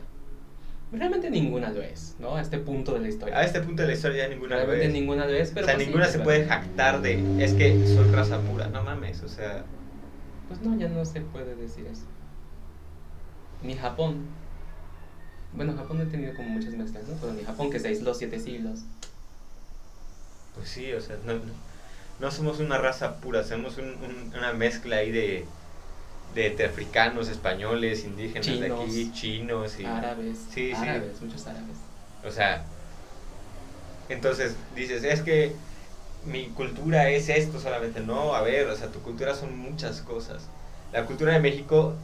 [0.92, 2.36] Realmente ninguna lo es, ¿no?
[2.36, 3.38] A este punto de la historia.
[3.38, 4.94] A este punto de la historia ya ninguna lo Realmente es.
[4.94, 5.66] ninguna lo es, O pero.
[5.68, 7.44] sea, pues ninguna se puede jactar de.
[7.44, 8.68] Es que soy raza pura.
[8.68, 9.64] No mames, o sea.
[10.50, 12.04] Pues no, ya no se puede decir eso.
[13.64, 14.26] Ni Japón.
[15.54, 17.16] Bueno, Japón no ha tenido como muchas mezclas, ¿no?
[17.22, 18.82] Pero ni Japón que se aisló siete siglos.
[20.56, 21.40] Pues sí, o sea, no, no,
[22.22, 25.48] no somos una raza pura, somos un- un- una mezcla ahí de,
[26.34, 29.84] de, africanos, españoles, indígenas de aquí, chinos y...
[29.86, 30.38] Árabes.
[30.50, 30.86] Sí, sí.
[31.26, 31.78] muchos árabes.
[32.24, 32.66] O sea,
[34.10, 35.56] entonces dices, es que
[36.26, 38.02] mi cultura es esto solamente.
[38.02, 40.50] No, a ver, o sea, tu cultura son muchas cosas.
[40.92, 41.96] La cultura de México,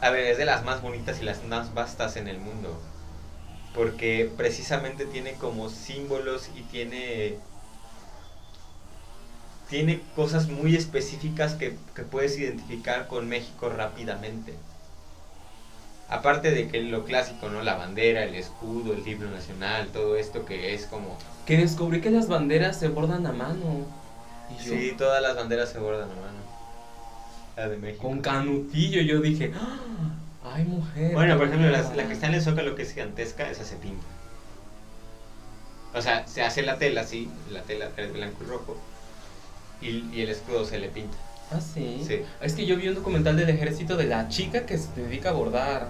[0.00, 2.80] a ver, es de las más bonitas y las más vastas en el mundo.
[3.74, 7.38] Porque precisamente tiene como símbolos y tiene.
[9.70, 14.54] Tiene cosas muy específicas que, que puedes identificar con México rápidamente.
[16.08, 17.62] Aparte de que lo clásico, ¿no?
[17.62, 21.16] La bandera, el escudo, el himno nacional, todo esto que es como...
[21.46, 23.86] Que descubrí que las banderas se bordan a mano.
[24.50, 26.40] Y yo, Sí, todas las banderas se bordan a mano.
[27.56, 28.08] La de México.
[28.08, 29.78] con canutillo, yo dije, ¡Ah!
[30.52, 31.12] ¡ay, mujer!
[31.14, 31.96] Bueno, por ejemplo, la, bonita".
[31.96, 34.04] la que está en el zócalo que es gigantesca, esa se pinta.
[35.94, 38.76] O sea, se hace la tela así, la tela es blanco y rojo,
[39.80, 41.16] y, y el escudo se le pinta.
[41.52, 42.02] Ah, sí.
[42.06, 42.22] Sí.
[42.40, 45.32] Es que yo vi un documental del ejército de la chica que se dedica a
[45.32, 45.88] bordar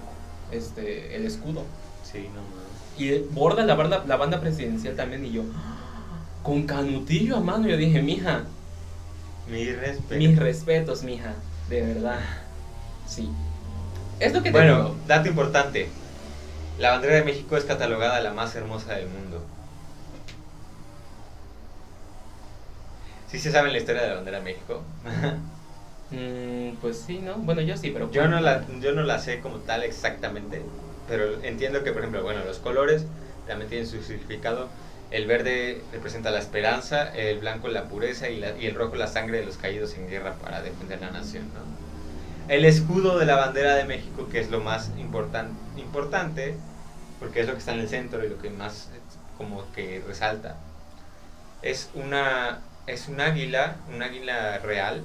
[0.51, 1.63] este, el escudo.
[2.03, 2.71] Sí, no mames.
[2.97, 5.23] Y borda la banda, la banda presidencial también.
[5.25, 5.77] Y yo, ¡Ah!
[6.43, 8.43] con canutillo a mano, yo dije, mija,
[9.49, 10.15] Mi respeto.
[10.17, 11.33] mis respetos, mija,
[11.69, 12.19] de verdad.
[13.07, 13.29] Sí.
[14.19, 14.95] Es lo que te Bueno, digo.
[15.07, 15.89] dato importante.
[16.79, 19.43] La bandera de México es catalogada la más hermosa del mundo.
[23.31, 24.81] ¿Sí se sabe la historia de la bandera de México?
[26.13, 27.35] Mm, pues sí, ¿no?
[27.37, 28.11] Bueno, yo sí, pero.
[28.11, 30.61] Yo no, la, yo no la sé como tal exactamente,
[31.07, 33.05] pero entiendo que, por ejemplo, bueno, los colores
[33.47, 34.67] también tienen su significado.
[35.09, 39.07] El verde representa la esperanza, el blanco la pureza y, la- y el rojo la
[39.07, 41.45] sangre de los caídos en guerra para defender la nación.
[41.53, 42.53] ¿no?
[42.53, 46.55] El escudo de la bandera de México, que es lo más importan- importante,
[47.19, 48.89] porque es lo que está en el centro y lo que más
[49.37, 50.57] como que resalta,
[51.61, 52.59] es una
[52.91, 55.01] es un águila, un águila real,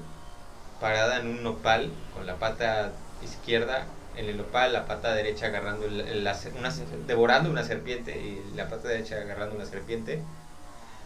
[0.81, 5.87] parada en un nopal con la pata izquierda en el opal, la pata derecha agarrando
[5.87, 6.71] el- el- la se- una,
[7.07, 10.23] devorando una serpiente y la pata derecha agarrando una serpiente,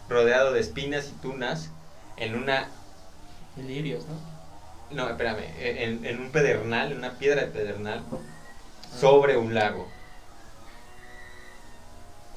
[0.09, 1.69] rodeado de espinas y tunas
[2.17, 2.67] en una
[3.57, 4.95] Y lirios, ¿no?
[4.95, 8.01] no, espérame, en, en un pedernal, en una piedra de pedernal
[8.99, 9.87] sobre un lago.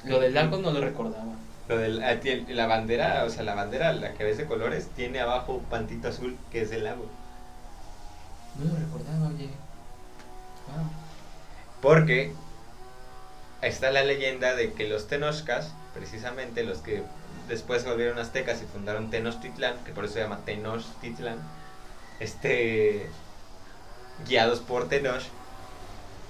[0.03, 1.33] Lo del lago no lo recordaba.
[1.67, 4.93] Lo de la, tie- la bandera, o sea, la bandera, la que ves de colores,
[4.95, 7.05] tiene abajo un pantito azul que es el lago.
[8.55, 9.49] No lo recordaba, oye.
[10.67, 10.89] Wow.
[11.81, 12.33] Porque
[13.61, 17.03] está la leyenda de que los tenochcas, precisamente los que
[17.47, 21.37] después se volvieron aztecas y fundaron Tenochtitlán, que por eso se llama Tenochtitlán,
[22.19, 23.09] este,
[24.27, 25.23] guiados por Tenoch,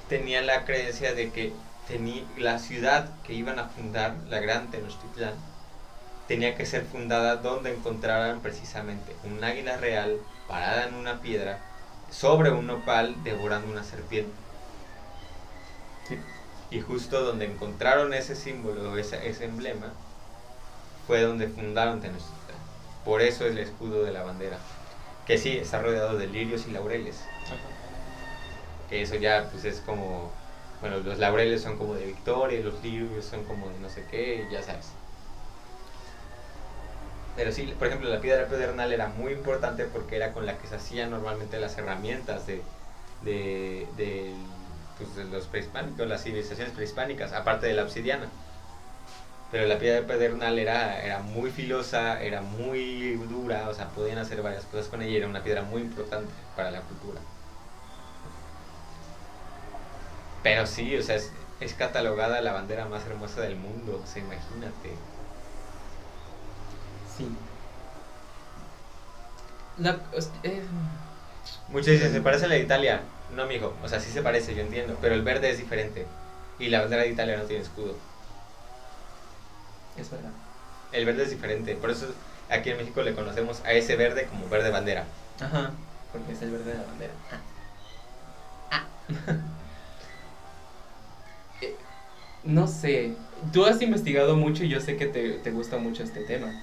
[0.08, 1.54] tenían la creencia de que
[2.38, 5.34] la ciudad que iban a fundar, la gran Tenochtitlán,
[6.28, 10.18] tenía que ser fundada donde encontraran precisamente un águila real
[10.48, 11.60] parada en una piedra
[12.10, 14.34] sobre un nopal devorando una serpiente.
[16.08, 16.18] Sí.
[16.72, 19.94] Y justo donde encontraron ese símbolo, ese, ese emblema,
[21.06, 22.36] fue donde fundaron Tenochtitlán.
[23.04, 24.58] Por eso es el escudo de la bandera.
[25.28, 27.20] Que sí, está rodeado de lirios y laureles.
[28.90, 30.32] Que eso ya pues es como...
[30.80, 34.48] Bueno, los laureles son como de victoria, los lirios son como de no sé qué,
[34.50, 34.98] ya sabes.
[37.34, 40.68] Pero sí, por ejemplo, la piedra pedernal era muy importante porque era con la que
[40.68, 42.72] se hacían normalmente las herramientas de,
[43.20, 44.48] de,
[44.98, 48.32] pues, de los prehispánicos, las civilizaciones prehispánicas, aparte de la obsidiana.
[49.50, 54.42] Pero la piedra pedernal era, era muy filosa, era muy dura, o sea, podían hacer
[54.42, 57.22] varias cosas con ella y era una piedra muy importante para la cultura.
[60.46, 64.22] Pero sí, o sea, es, es catalogada la bandera más hermosa del mundo, o sea,
[64.22, 64.92] imagínate.
[67.18, 67.28] Sí.
[69.80, 69.98] La,
[70.44, 70.62] eh,
[71.70, 73.02] Muchos dicen, se parece a la de Italia.
[73.36, 76.06] No, amigo, o sea, sí se parece, yo entiendo, pero el verde es diferente.
[76.60, 77.96] Y la bandera de Italia no tiene escudo.
[79.98, 80.30] es verdad.
[80.92, 82.06] El verde es diferente, por eso
[82.52, 85.06] aquí en México le conocemos a ese verde como verde bandera.
[85.42, 85.72] Ajá.
[86.12, 87.14] Porque es el verde de la bandera.
[88.72, 88.84] Ah.
[89.10, 89.40] Eh,
[92.46, 93.18] no sé.
[93.54, 96.54] Tú has investigado mucho y yo sé que te, te gusta mucho este tema.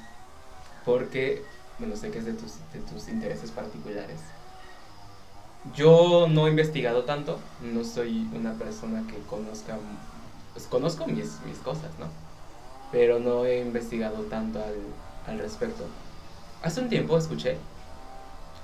[0.85, 1.43] Porque,
[1.79, 4.21] bueno, sé que es de tus, de tus intereses particulares.
[5.75, 7.39] Yo no he investigado tanto.
[7.61, 9.79] No soy una persona que conozca.
[10.53, 12.09] Pues conozco mis, mis cosas, ¿no?
[12.93, 15.97] Pero no he investigado tanto al, al respecto.
[16.63, 17.59] Hace un tiempo escuché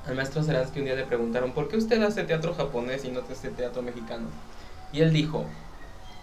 [0.07, 3.20] al maestro Seransky un día le preguntaron, ¿por qué usted hace teatro japonés y no
[3.20, 4.28] hace teatro mexicano?
[4.92, 5.46] Y él dijo,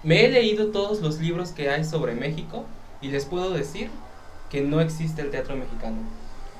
[0.05, 2.63] me he leído todos los libros que hay sobre México
[3.01, 3.89] y les puedo decir
[4.51, 5.97] que no existe el teatro mexicano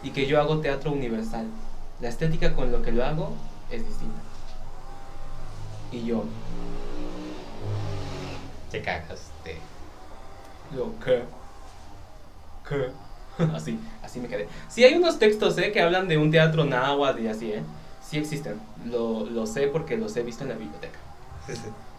[0.04, 1.46] y que yo hago teatro universal.
[2.02, 3.34] La estética con lo que lo hago
[3.72, 4.20] es distinta.
[5.92, 6.26] Y yo,
[8.72, 9.58] Te cagaste.
[10.76, 11.24] Yo, ¿qué?
[12.68, 12.90] ¿Qué?
[13.54, 14.48] así, así me quedé.
[14.68, 15.72] Sí hay unos textos, ¿eh?
[15.72, 17.64] Que hablan de un teatro náhuatl y así, ¿eh?
[18.02, 18.60] Sí existen.
[18.86, 20.98] Lo, lo sé porque los he visto en la biblioteca.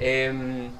[0.00, 0.70] Em,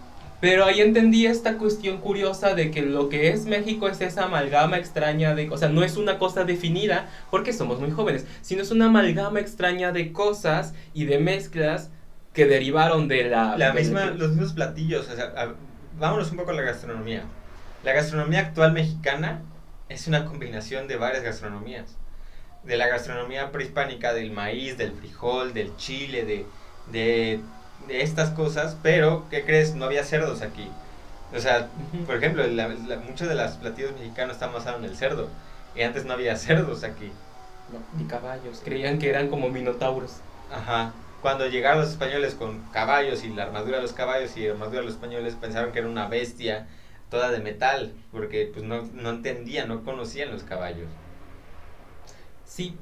[0.47, 4.79] pero ahí entendí esta cuestión curiosa de que lo que es México es esa amalgama
[4.79, 5.51] extraña de...
[5.51, 9.41] O sea, no es una cosa definida porque somos muy jóvenes, sino es una amalgama
[9.41, 11.91] extraña de cosas y de mezclas
[12.33, 13.59] que derivaron de la...
[13.59, 15.57] La misma, los mismos platillos, o sea, a-
[15.99, 17.25] vámonos un poco a la gastronomía.
[17.83, 19.43] La gastronomía actual mexicana
[19.89, 21.99] es una combinación de varias gastronomías.
[22.63, 26.53] De la gastronomía prehispánica, del maíz, del frijol, del chile, de,
[26.85, 27.41] de,
[27.88, 29.75] de estas cosas, pero, ¿qué crees?
[29.75, 30.68] No había cerdos aquí.
[31.35, 31.68] O sea,
[32.07, 35.29] por ejemplo, la- la- muchos de los platillos mexicanos están basados en el cerdo.
[35.75, 37.12] Y antes no había cerdos aquí.
[37.72, 38.62] No, ni caballos.
[38.64, 40.12] Creían que eran como minotauros.
[40.53, 40.92] Ajá.
[41.20, 44.81] Cuando llegaron los españoles con caballos y la armadura de los caballos y la armadura
[44.81, 46.68] de los españoles pensaron que era una bestia
[47.11, 50.89] toda de metal, porque pues no, no entendían, no conocían los caballos.
[52.45, 52.76] Sí.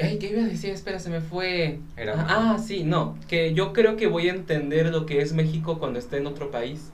[0.00, 0.70] Ay, ¿qué iba a decir?
[0.70, 1.78] Espera, se me fue.
[1.96, 3.16] Era- Ah, ah, sí, no.
[3.28, 6.50] Que yo creo que voy a entender lo que es México cuando esté en otro
[6.50, 6.90] país.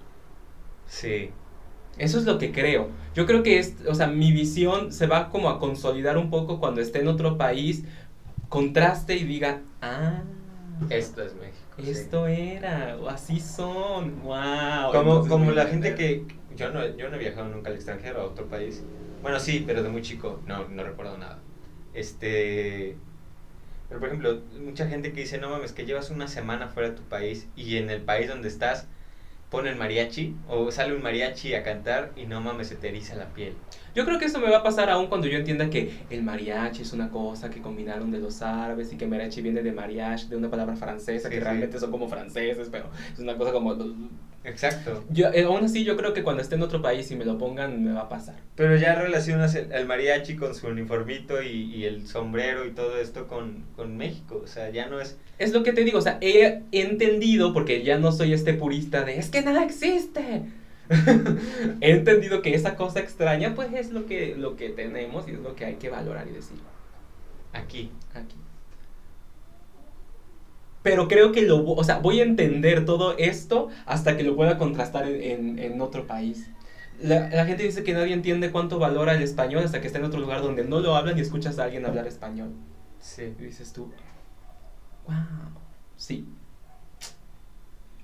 [0.88, 1.30] Sí.
[1.96, 2.88] Eso es lo que creo.
[3.14, 6.60] Yo creo que es, o sea, mi visión se va como a consolidar un poco
[6.60, 7.84] cuando esté en otro país,
[8.48, 10.22] contraste y diga, ah,
[10.90, 11.58] Esto es México.
[11.76, 11.90] sí.
[11.90, 14.92] esto era, o así son, wow.
[14.92, 16.24] Como, como la gente que...
[16.56, 18.82] Yo no, yo no he viajado nunca al extranjero, a otro país.
[19.22, 20.40] Bueno, sí, pero de muy chico.
[20.46, 21.38] No, no recuerdo nada.
[21.98, 22.96] Este...
[23.88, 26.96] Pero, por ejemplo, mucha gente que dice, no mames, que llevas una semana fuera de
[26.96, 28.86] tu país y en el país donde estás
[29.50, 33.24] ponen mariachi o sale un mariachi a cantar y no mames, se te eriza la
[33.32, 33.54] piel.
[33.94, 36.82] Yo creo que eso me va a pasar aún cuando yo entienda que el mariachi
[36.82, 40.36] es una cosa que combinaron de los árabes y que mariachi viene de mariage, de
[40.36, 41.44] una palabra francesa, Sí, que sí.
[41.44, 43.74] realmente son como franceses, pero es una cosa como...
[44.44, 45.04] Exacto.
[45.10, 47.36] Yo, eh, aún así yo creo que cuando esté en otro país y me lo
[47.38, 48.36] pongan me va a pasar.
[48.54, 52.98] Pero ya relacionas el, el mariachi con su uniformito y, y el sombrero y todo
[52.98, 54.40] esto con, con México.
[54.42, 55.18] O sea, ya no es...
[55.38, 59.02] Es lo que te digo, o sea, he entendido, porque ya no soy este purista
[59.04, 60.42] de es que nada existe.
[61.80, 65.40] he entendido que esa cosa extraña, pues es lo que, lo que tenemos y es
[65.40, 66.56] lo que hay que valorar y decir
[67.52, 67.90] Aquí.
[68.14, 68.36] aquí.
[70.82, 74.58] Pero creo que lo, o sea, voy a entender todo esto hasta que lo pueda
[74.58, 76.50] contrastar en, en- en otro país.
[77.00, 80.04] La, la gente dice que nadie entiende cuánto valora el español hasta que está en
[80.04, 82.54] otro lugar donde no lo hablan y escuchas a alguien hablar español.
[83.00, 83.34] Sí.
[83.38, 83.92] Y dices tú,
[85.06, 85.14] wow,
[85.96, 86.37] sí.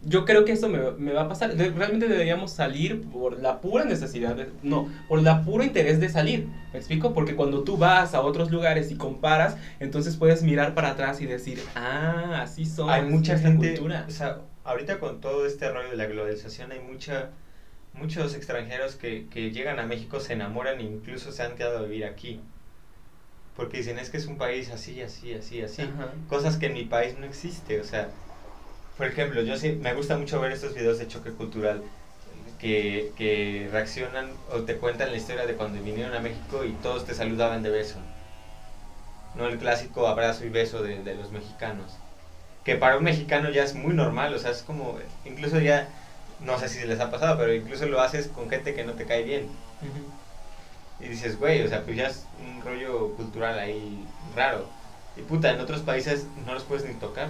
[0.06, 1.54] Yo creo que eso me, me va a pasar.
[1.56, 6.08] De- realmente deberíamos salir por la pura necesidad, de- no, por la puro interés de
[6.08, 6.46] salir.
[6.72, 7.14] ¿Me explico?
[7.14, 11.26] Porque cuando tú vas a otros lugares y comparas, entonces puedes mirar para atrás y
[11.26, 12.90] decir, ah, así son.
[12.90, 14.04] hay mucha gente, cultura".
[14.06, 17.30] o sea, ahorita con todo este rollo de la globalización hay mucha,
[17.92, 21.82] muchos extranjeros que, que llegan a México, se enamoran e incluso se han quedado a
[21.82, 22.40] vivir aquí.
[23.56, 25.82] Porque dicen, es que es un país así, así, así, así.
[25.82, 26.12] Ajá.
[26.28, 28.08] Cosas que en mi país no existe, o sea,
[28.96, 31.82] por ejemplo, yo sí, me gusta mucho ver estos videos de choque cultural
[32.60, 37.04] que, que reaccionan o te cuentan la historia de cuando vinieron a México y todos
[37.04, 37.98] te saludaban de beso.
[39.34, 41.92] No el clásico abrazo y beso de, de los mexicanos.
[42.64, 45.88] Que para un mexicano ya es muy normal, o sea, es como, incluso ya,
[46.40, 49.04] no sé si les ha pasado, pero incluso lo haces con gente que no te
[49.06, 49.48] cae bien.
[51.00, 54.66] Y dices, güey, o sea, pues ya es un rollo cultural ahí raro.
[55.16, 57.28] Y puta, en otros países no los puedes ni tocar.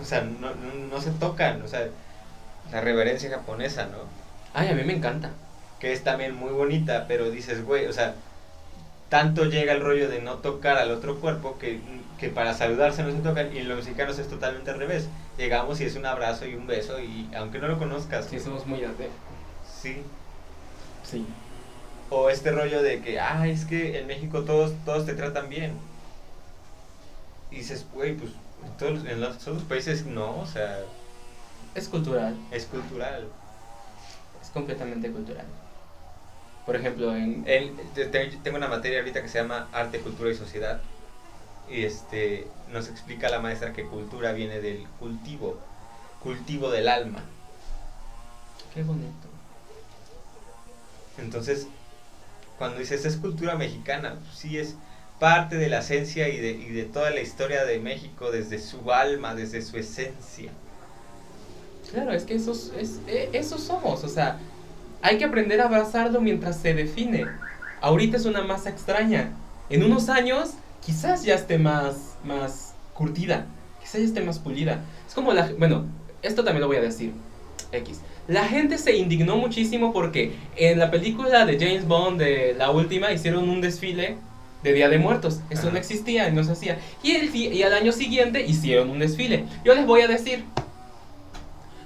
[0.00, 1.62] O sea, no, no, no se tocan.
[1.62, 1.88] O sea,
[2.72, 3.98] la reverencia japonesa, ¿no?
[4.52, 5.32] Ay, a mí me encanta.
[5.78, 8.16] Que es también muy bonita, pero dices, güey, o sea,
[9.08, 11.80] tanto llega el rollo de no tocar al otro cuerpo que,
[12.18, 13.54] que para saludarse no se tocan.
[13.54, 15.10] Y en los mexicanos es totalmente al revés.
[15.36, 18.66] Llegamos y es un abrazo y un beso, y aunque no lo conozcas, Sí, somos
[18.66, 19.10] muy arte.
[19.62, 20.14] sí.
[21.02, 21.36] Sí.
[22.10, 25.90] O este rollo de que, ah, es que en México todos, todos te tratan bien.
[27.50, 28.32] Y dices, güey, pues
[28.78, 30.80] todos, en los otros países no, o sea,
[31.74, 32.36] Es cultural.
[32.50, 33.28] es cultural.
[34.42, 35.46] Es completamente cultural.
[36.66, 37.44] Por ejemplo, en...
[37.46, 40.80] El- te- te- tengo una materia ahorita que se llama Arte, Cultura y Sociedad.
[41.68, 45.58] Y este, nos explica la maestra que cultura viene del cultivo,
[46.22, 47.20] cultivo del alma.
[48.74, 49.28] Qué bonito.
[51.18, 51.66] Entonces,
[52.58, 54.74] cuando dices es cultura mexicana, pues sí es
[55.22, 59.62] parte de la esencia y de, toda la historia de México, desde su alma, desde
[59.62, 60.50] su esencia.
[61.92, 64.40] Claro, es que esos, es, eh, esos somos, o sea,
[65.00, 67.28] hay que aprender a abrazarlo mientras se define.
[67.80, 69.30] Ahorita es una masa extraña.
[69.70, 70.54] En unos años
[70.84, 73.46] quizás ya esté más, más curtida,
[73.80, 74.80] quizás ya esté más pulida.
[75.06, 75.52] Es como la...
[75.56, 75.84] Bueno,
[76.22, 77.12] esto también lo voy a decir.
[77.70, 78.00] X.
[78.26, 83.12] La gente se indignó muchísimo porque en la película de James Bond, de la última,
[83.12, 84.16] hicieron un desfile
[84.62, 85.40] de Día de Muertos.
[85.50, 86.78] Eso no existía y no se hacía.
[87.02, 89.44] Y, el, y al año siguiente hicieron un desfile.
[89.64, 90.44] Yo les voy a decir,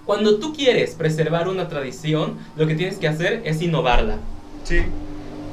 [0.05, 4.19] cuando tú quieres preservar una tradición, lo que tienes que hacer es innovarla.
[4.65, 4.83] Sí.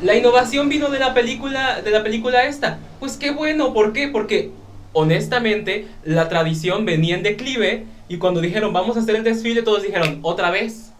[0.02, 2.78] La innovación vino de la película, de la película esta.
[3.00, 4.10] Pues qué bueno, ¿por qué?
[4.10, 4.52] Porque
[4.92, 9.82] honestamente la tradición venía en declive y cuando dijeron vamos a hacer el desfile todos
[9.82, 10.92] dijeron otra vez.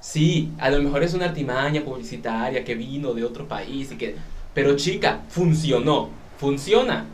[0.00, 4.16] Sí, a lo mejor es una artimaña publicitaria que vino de otro país y que...
[4.54, 7.06] Pero chica, funcionó, funciona.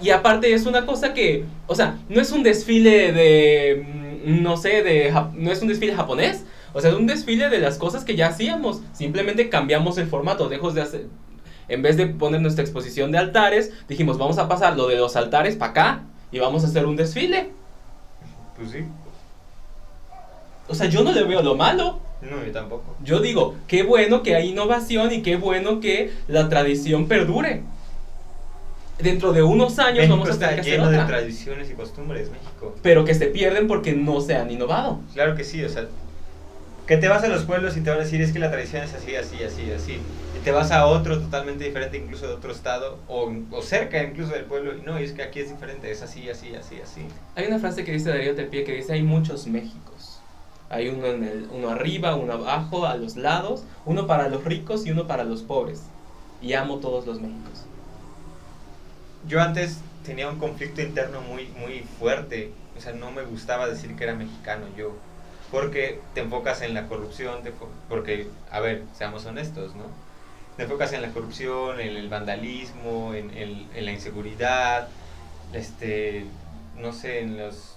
[0.00, 4.56] Y aparte es una cosa que, o sea, no es un desfile de, mm, no
[4.56, 8.04] sé, de, no es un desfile japonés, o sea, es un desfile de las cosas
[8.04, 11.06] que ya hacíamos, simplemente cambiamos el formato, dejos de hacer,
[11.68, 15.16] en vez de poner nuestra exposición de altares, dijimos, vamos a pasar lo de los
[15.16, 17.50] altares para acá y vamos a hacer un desfile.
[18.56, 18.84] Pues sí.
[20.68, 22.00] O sea, yo no le veo lo malo.
[22.30, 22.96] No, yo tampoco.
[23.02, 27.62] Yo digo, qué bueno que hay innovación y qué bueno que la tradición perdure.
[28.98, 32.74] Dentro de unos años México vamos a hacer lleno de tradiciones y costumbres, México.
[32.82, 35.00] pero que se pierden porque no se han innovado.
[35.12, 35.86] Claro que sí, o sea,
[36.86, 38.82] que te vas a los pueblos y te van a decir es que la tradición
[38.84, 39.98] es así, así, así, así.
[40.34, 44.32] Y te vas a otro totalmente diferente, incluso de otro estado, o, o cerca incluso
[44.32, 47.02] del pueblo, y no, y es que aquí es diferente, es así, así, así, así.
[47.34, 49.95] Hay una frase que dice Darío Tepié que dice hay muchos Méxicos.
[50.68, 54.86] Hay uno, en el, uno arriba, uno abajo, a los lados, uno para los ricos
[54.86, 55.92] y uno para los pobres.
[56.40, 57.68] Y amo todos los Méxicos.
[59.22, 63.96] Yo antes tenía un conflicto interno muy, muy fuerte, o sea, no me gustaba decir
[63.96, 65.02] que era mexicano yo.
[65.50, 67.42] porque te enfocas en la corrupción,
[67.88, 69.96] porque, a ver, seamos honestos, ¿no?
[70.56, 74.92] Te enfocas en la corrupción, en el vandalismo, en, en- en la inseguridad,
[75.52, 76.32] este,
[76.74, 77.75] no sé, en los...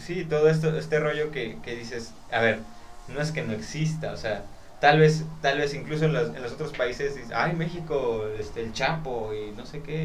[0.00, 2.60] sí, todo esto, este rollo que, que dices, a ver,
[3.08, 4.44] no es que no exista, o sea,
[4.80, 8.62] tal vez, tal vez incluso en los, en los otros países, dices, ay, México, este,
[8.62, 10.04] el Chapo y no sé qué,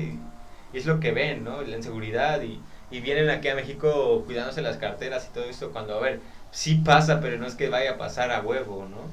[0.73, 1.61] y, es lo que ven, ¿no?
[1.61, 2.59] La inseguridad y,
[2.91, 6.19] y vienen aquí a México cuidándose las carteras y todo esto, cuando, a ver,
[6.51, 9.09] sí pasa, pero no es que vaya a pasar a huevo, ¿no?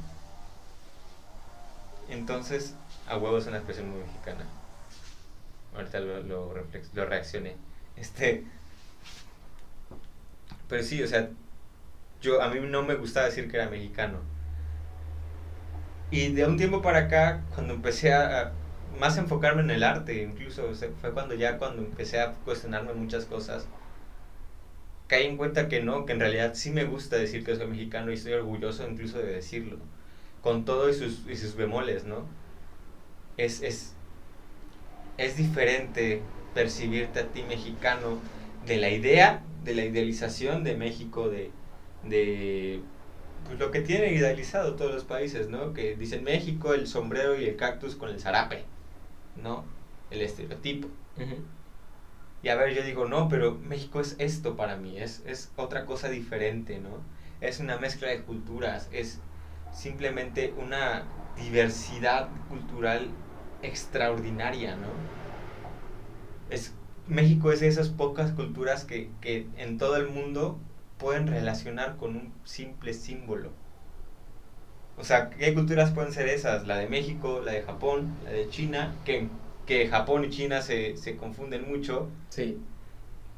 [2.13, 2.75] Entonces,
[3.09, 4.45] a huevo es una expresión muy mexicana.
[5.75, 6.55] Ahorita lo, lo,
[6.95, 7.57] lo reaccioné.
[7.97, 8.45] Este.
[10.73, 11.29] Pero sí, o sea,
[12.23, 14.21] yo a mí no me gustaba decir que era mexicano.
[16.11, 18.53] Y de un tiempo para acá, cuando empecé a,
[18.99, 23.67] más enfocarme en el arte, incluso fue cuando ya cuando empecé a cuestionarme muchas cosas,
[25.09, 28.11] caí en cuenta que no, que en realidad sí me gusta decir que soy mexicano
[28.11, 29.77] y estoy orgulloso incluso de decirlo,
[30.43, 32.25] con todo y sus, y sus bemoles, ¿no?
[33.37, 33.93] Es, es,
[35.19, 36.23] es diferente
[36.55, 38.21] percibirte a ti mexicano
[38.67, 41.51] de la idea, de la idealización de México, de,
[42.03, 42.81] de
[43.47, 45.73] pues, lo que tienen idealizado todos los países, ¿no?
[45.73, 48.65] Que dicen México, el sombrero y el cactus con el zarape,
[49.43, 49.65] ¿no?
[50.11, 50.89] El estereotipo.
[51.17, 51.45] Ujú.
[52.43, 55.85] Y a ver, yo digo, no, pero México es esto para mí, es, es otra
[55.87, 56.91] cosa diferente, ¿no?
[57.41, 59.21] Es una mezcla de culturas, es
[59.73, 61.05] simplemente una
[61.37, 63.09] diversidad cultural
[63.63, 64.89] extraordinaria, ¿no?
[66.51, 66.75] Es,
[67.09, 70.59] México es de esas pocas culturas que, que en todo el mundo
[70.99, 73.51] pueden relacionar con un simple símbolo.
[74.97, 76.67] O sea, ¿qué culturas pueden ser esas?
[76.67, 79.29] La de México, la de Japón, la de China, que,
[79.67, 82.09] que Japón y China se, se confunden mucho.
[82.29, 82.59] Sí.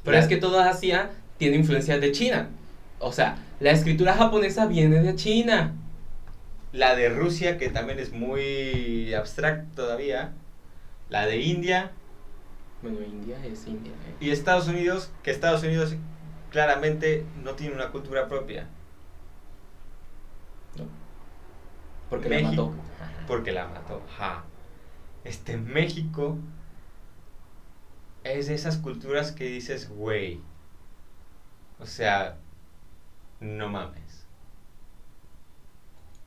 [0.05, 2.51] Pero La- es que toda Asia tiene influencia de China.
[2.99, 5.75] O sea, la escritura japonesa viene de China.
[6.73, 10.33] La de Rusia, que también es muy abstracta todavía.
[11.09, 11.93] La de India.
[12.85, 13.93] Bueno, India es India.
[13.93, 14.17] ¿eh?
[14.21, 15.97] Y Estados Unidos, que Estados Unidos
[16.51, 18.69] claramente no tiene una cultura propia.
[20.77, 20.85] No.
[22.11, 22.51] Porque México.
[22.51, 22.75] la mató.
[23.27, 24.03] Porque la mató.
[24.19, 24.45] Ja.
[25.25, 26.37] Este México
[28.23, 30.43] es de esas culturas que dices, güey.
[31.81, 32.37] O sea,
[33.41, 34.27] no mames.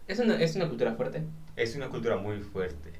[0.08, 1.24] Es una, es una cultura fuerte.
[1.56, 2.97] Es una cultura muy fuerte.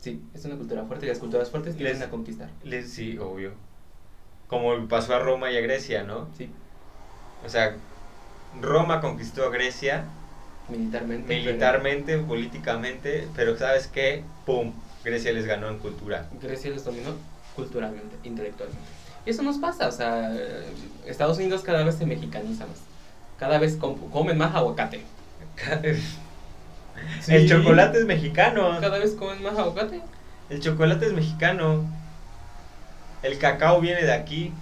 [0.00, 2.48] Sí, es una cultura fuerte y las culturas fuertes tienden Les- a conquistar.
[2.62, 3.52] Les- Sí, obvio.
[4.46, 6.28] Como pasó a Roma y a Grecia, ¿no?
[6.36, 6.50] Sí,
[7.44, 7.76] O sea,
[8.60, 10.04] Roma conquistó a Grecia
[10.68, 11.26] militarmente.
[11.28, 14.24] pero- militarmente, políticamente, pero ¿sabes qué?
[14.46, 14.72] ¡Pum!
[15.04, 16.28] Grecia les ganó en cultura.
[16.40, 17.10] Grecia les dominó
[17.54, 18.82] culturalmente, intelectualmente.
[19.26, 20.32] Y eso nos pasa, o sea,
[21.06, 22.78] Estados Unidos cada vez se mexicaniza más.
[23.38, 25.02] Cada vez com- comen más aguacate.
[27.28, 28.78] El chocolate es mexicano.
[28.80, 30.00] Cada vez comen más aguacate.
[30.50, 31.84] El chocolate es mexicano.
[33.22, 34.52] El cacao viene de aquí.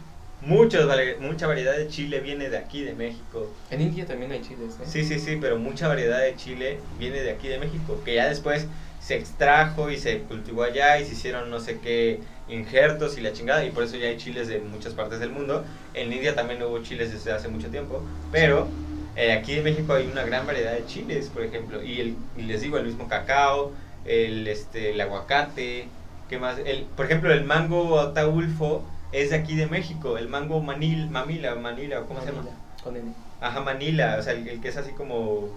[0.43, 0.87] Muchos
[1.21, 3.51] mucha variedad de chile viene de aquí, de México.
[3.71, 4.85] En India también hay chiles, ¿eh?
[4.87, 8.01] Sí, sí, sí, pero mucha variedad de chile viene de aquí, de México.
[8.05, 8.67] Que ya después
[9.01, 13.33] se extrajo y se cultivó allá y se hicieron no sé qué injertos y la
[13.33, 13.65] chingada.
[13.65, 15.65] Y por eso ya hay chiles de muchas partes del mundo.
[15.95, 18.03] En India también hubo chiles desde hace mucho tiempo.
[18.31, 18.69] Pero
[19.17, 21.83] eh, aquí en México hay una gran variedad de chiles, por ejemplo.
[21.83, 23.73] Y, el, y les digo, el mismo cacao,
[24.05, 25.89] el, este, el aguacate.
[26.29, 26.59] ¿Qué más?
[26.59, 30.19] El, por ejemplo, el mango ataulfo es de aquí de México.
[30.19, 32.39] El mango manil, mamila, manila, ¿cómo se llama?
[32.39, 33.13] Manila, Con N.
[33.41, 35.49] Ajá, Manila, o sea, el, el que es así como,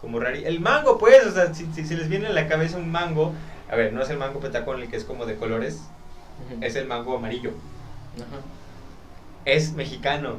[0.00, 0.36] como raro.
[0.36, 3.32] El mango, pues, o sea, si, si se les viene a la cabeza un mango,
[3.70, 5.82] a ver, no es el mango petacón el que es como de colores,
[6.60, 7.50] es el mango amarillo.
[8.16, 8.40] Ajá.
[9.44, 10.36] Es mexicano,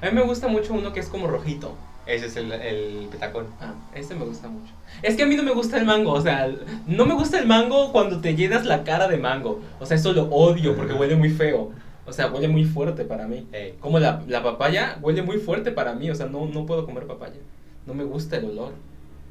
[0.00, 1.74] A mí me gusta mucho uno que es como rojito.
[2.06, 3.46] Ese es el, el petacón.
[3.60, 4.72] Ah, este me gusta mucho.
[5.02, 6.48] Es que a mí no me gusta el mango, o sea,
[6.86, 9.60] no me gusta el mango cuando te llenas la cara de mango.
[9.80, 11.72] O sea, eso lo odio porque huele muy feo.
[12.06, 13.46] O sea, huele muy fuerte para mí.
[13.52, 16.86] Ey, Como la, la papaya huele muy fuerte para mí, o sea, no, no puedo
[16.86, 17.40] comer papaya.
[17.84, 18.72] No me gusta el olor.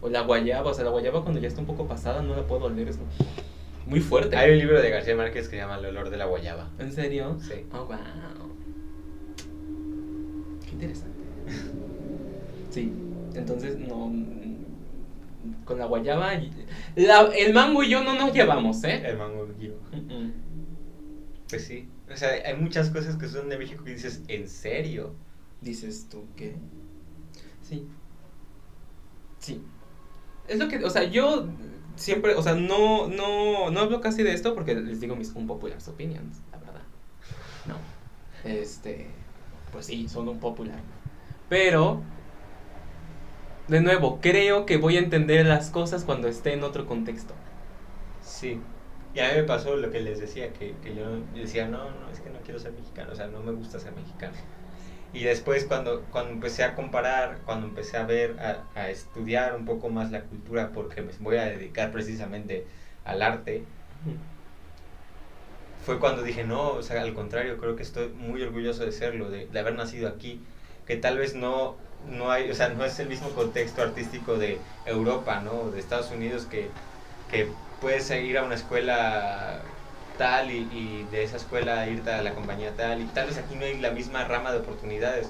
[0.02, 2.44] O la guayaba, o sea, la guayaba cuando ya está un poco pasada no la
[2.44, 3.00] puedo oler, es
[3.88, 4.36] muy fuerte.
[4.36, 6.70] Hay un libro de García Márquez que se llama El olor de la guayaba.
[6.80, 7.38] ¿En serio?
[7.40, 7.66] Sí.
[7.72, 7.98] Oh, wow.
[10.66, 11.16] Qué interesante.
[12.76, 12.92] Sí,
[13.36, 14.12] entonces no.
[15.64, 16.34] Con la guayaba.
[16.36, 16.52] y-
[16.98, 19.02] la- el mango y yo no nos llevamos, ¿eh?
[19.06, 19.48] El mango.
[19.94, 20.34] Mm, mm.
[21.50, 21.88] Pues sí.
[22.12, 25.14] O sea, hay muchas cosas que son de México que dices, ¿en serio?
[25.62, 26.56] Dices tú que.
[27.62, 27.88] Sí.
[29.40, 29.62] Sí.
[30.50, 30.84] Es lo que.
[30.84, 31.48] O sea, yo
[31.96, 32.36] siempre.
[32.36, 36.42] O sea, no, no, no hablo casi de esto porque les digo mis unpopular opinions,
[36.52, 36.82] la verdad.
[37.68, 37.76] No.
[38.44, 39.08] Este.
[39.72, 40.80] Pues sí, son un popular.
[41.48, 42.02] Pero.
[43.68, 47.34] De nuevo, creo que voy a entender las cosas cuando esté en otro contexto.
[48.22, 48.62] Sí.
[49.14, 52.10] Y a mí me pasó lo que les decía, que, que yo, decía, no, no,
[52.12, 54.36] es que no quiero ser mexicano, o sea, no me gusta ser mexicano.
[55.14, 59.66] Y después cuando, cuando empecé a comparar, cuando empecé a ver, a, a estudiar un
[59.66, 62.68] poco más la cultura, porque me voy a dedicar precisamente
[63.06, 63.64] al arte,
[65.86, 69.30] fue cuando dije, no, o sea, al contrario, creo que estoy muy orgulloso de serlo,
[69.30, 70.42] de, de haber nacido aquí,
[70.86, 71.78] que tal vez no,
[72.10, 75.72] no hay, o sea, no es el mismo contexto artístico de Europa, ¿no?
[75.72, 76.70] De Estados Unidos que,
[77.30, 77.50] que
[77.82, 79.62] puedes ir a una escuela
[80.18, 83.66] tal y, de esa escuela irte a la compañía tal y tal vez aquí no
[83.66, 85.30] hay la misma rama de oportunidades,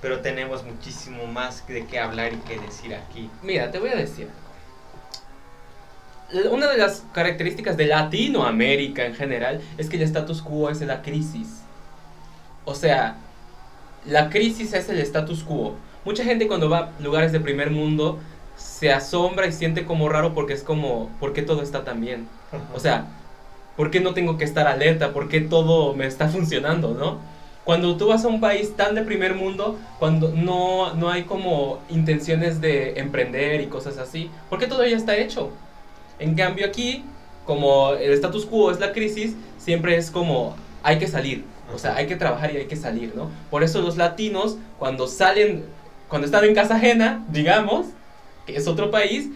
[0.00, 3.30] pero tenemos muchísimo más de qué hablar y qué decir aquí.
[3.42, 4.28] Mira, te voy a decir.
[6.50, 11.02] Una de las características de Latinoamérica en general es que el status quo es la
[11.02, 11.60] crisis.
[12.64, 13.16] O sea,
[14.06, 15.76] la crisis es el status quo.
[16.04, 18.18] Mucha gente cuando va a lugares de primer mundo
[18.56, 22.28] se asombra y siente como raro porque es como, ¿por qué todo está tan bien?
[22.74, 23.06] O sea,
[23.76, 25.12] ¿por qué no tengo que estar alerta?
[25.12, 27.18] ¿Por qué todo me está funcionando, no?
[27.64, 31.80] Cuando tú vas a un país tan de primer mundo, cuando no, no hay como
[31.88, 35.50] intenciones de emprender y cosas así, porque todo ya está hecho.
[36.18, 37.04] En cambio aquí,
[37.46, 41.44] como el status quo es la crisis, siempre es como hay que salir,
[41.74, 43.30] o sea, hay que trabajar y hay que salir, ¿no?
[43.50, 45.64] Por eso los latinos, cuando salen,
[46.08, 47.86] cuando están en casa ajena, digamos,
[48.46, 49.30] que es otro país,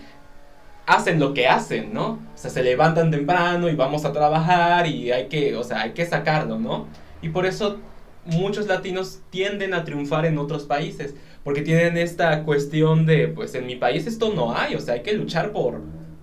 [0.87, 2.13] hacen lo que hacen, ¿no?
[2.13, 5.93] O sea, se levantan temprano y vamos a trabajar y hay que, o sea, hay
[5.93, 6.87] que sacarlo, ¿no?
[7.21, 7.79] Y por eso
[8.25, 11.15] muchos latinos tienden a triunfar en otros países,
[11.45, 15.03] porque tienen esta cuestión de, pues en mi país esto no hay, o sea, hay
[15.03, 15.81] que luchar por,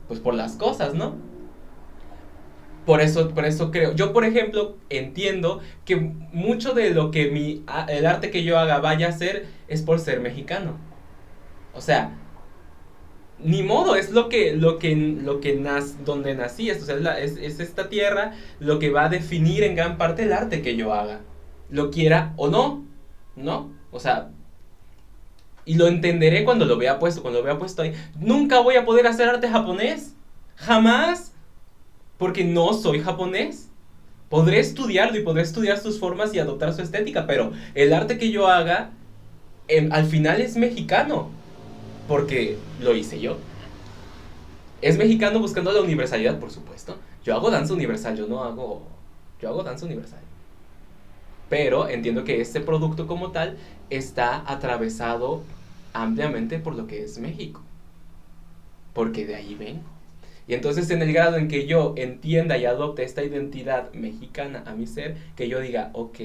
[0.07, 1.15] pues por las cosas, ¿no?
[2.85, 3.93] Por eso, por eso creo.
[3.95, 8.79] Yo, por ejemplo, entiendo que mucho de lo que mi, el arte que yo haga
[8.79, 10.77] vaya a ser es por ser mexicano.
[11.73, 12.11] O sea,
[13.39, 17.19] ni modo, es lo que, lo que, lo que nas, donde nací, es, o sea,
[17.19, 20.75] es, es esta tierra lo que va a definir en gran parte el arte que
[20.75, 21.21] yo haga.
[21.69, 22.85] Lo quiera o no,
[23.35, 23.71] ¿no?
[23.91, 24.29] O sea,
[25.65, 27.93] y lo entenderé cuando lo vea puesto, cuando lo vea puesto ahí.
[28.19, 30.15] Nunca voy a poder hacer arte japonés,
[30.55, 31.34] jamás,
[32.17, 33.69] porque no soy japonés.
[34.29, 38.31] Podré estudiarlo y podré estudiar sus formas y adoptar su estética, pero el arte que
[38.31, 38.91] yo haga,
[39.67, 41.29] em, al final es mexicano
[42.07, 43.37] porque lo hice yo.
[44.81, 46.97] Es mexicano buscando la universalidad, por supuesto.
[47.23, 48.83] Yo hago danza universal, yo no hago.
[49.41, 50.19] Yo hago danza universal.
[51.49, 53.57] Pero entiendo que este producto como tal
[53.89, 55.43] está atravesado
[55.93, 57.61] ampliamente por lo que es México.
[58.93, 59.94] Porque de ahí vengo.
[60.47, 64.75] Y entonces en el grado en que yo entienda y adopte esta identidad mexicana a
[64.75, 66.19] mi ser, que yo diga, ok,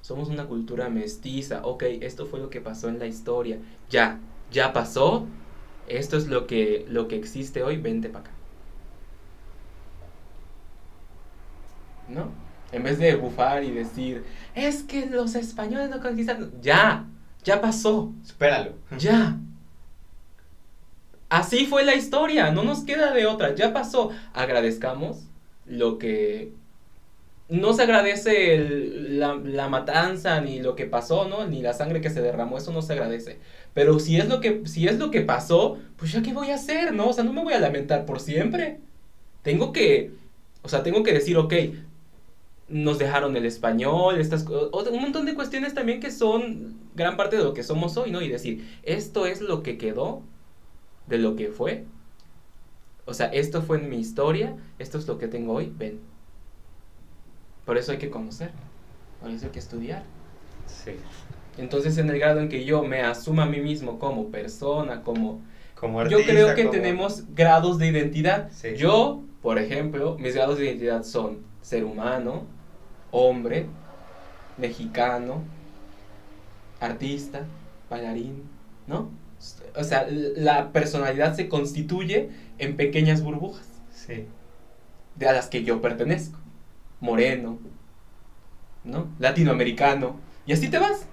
[0.00, 3.58] somos una cultura mestiza, ok, esto fue lo que pasó en la historia,
[3.88, 4.18] ya,
[4.50, 5.26] ya pasó,
[5.86, 8.30] esto es lo que, lo que existe hoy, vente para acá.
[12.08, 12.32] ¿No?
[12.72, 17.06] En vez de bufar y decir, es que los españoles no conquistaron, ya,
[17.44, 18.72] ya pasó, Supéralo.
[18.98, 19.38] ya.
[21.30, 24.10] Así fue la historia, no nos queda de otra, ya pasó.
[24.34, 25.28] Agradezcamos
[25.64, 26.52] lo que...
[27.48, 31.46] No se agradece la, matanza ni lo que pasó, ¿no?
[31.46, 33.38] Ni la sangre que se derramó, eso no se agradece.
[33.74, 36.56] Pero si es lo que, si es lo que pasó, pues ya qué voy a
[36.56, 37.08] hacer, ¿no?
[37.08, 38.80] O sea, no me voy a lamentar por siempre.
[39.42, 40.12] Tengo que,
[40.62, 41.54] o sea, tengo que decir, ok,
[42.68, 47.44] nos dejaron el español, estas un montón de cuestiones también que son gran parte de
[47.44, 48.20] lo que somos hoy, ¿no?
[48.22, 50.22] Y decir, esto es lo que quedó
[51.06, 51.84] de lo que fue.
[53.06, 56.00] O sea, esto fue en mi historia, esto es lo que tengo hoy, ven.
[57.64, 58.50] Por eso hay que conocer,
[59.20, 60.02] por eso hay que estudiar.
[60.66, 60.92] Sí.
[61.58, 65.40] Entonces, en el grado en que yo me asuma a mí mismo como persona, como...
[65.74, 68.50] Como yo artista, creo que como- tenemos grados de identidad.
[68.52, 68.76] Sí.
[68.76, 72.44] Yo, por ejemplo, mis grados de identidad son ser humano,
[73.10, 73.66] hombre,
[74.58, 75.42] mexicano,
[76.80, 77.46] artista,
[77.88, 78.42] bailarín,
[78.86, 79.08] ¿no?
[79.76, 84.26] O sea, la personalidad se constituye en pequeñas burbujas Sí.
[85.16, 86.38] de a las que yo pertenezco.
[87.00, 87.58] Moreno,
[88.84, 89.08] ¿no?
[89.18, 90.18] Latinoamericano.
[90.46, 91.06] Y así te vas.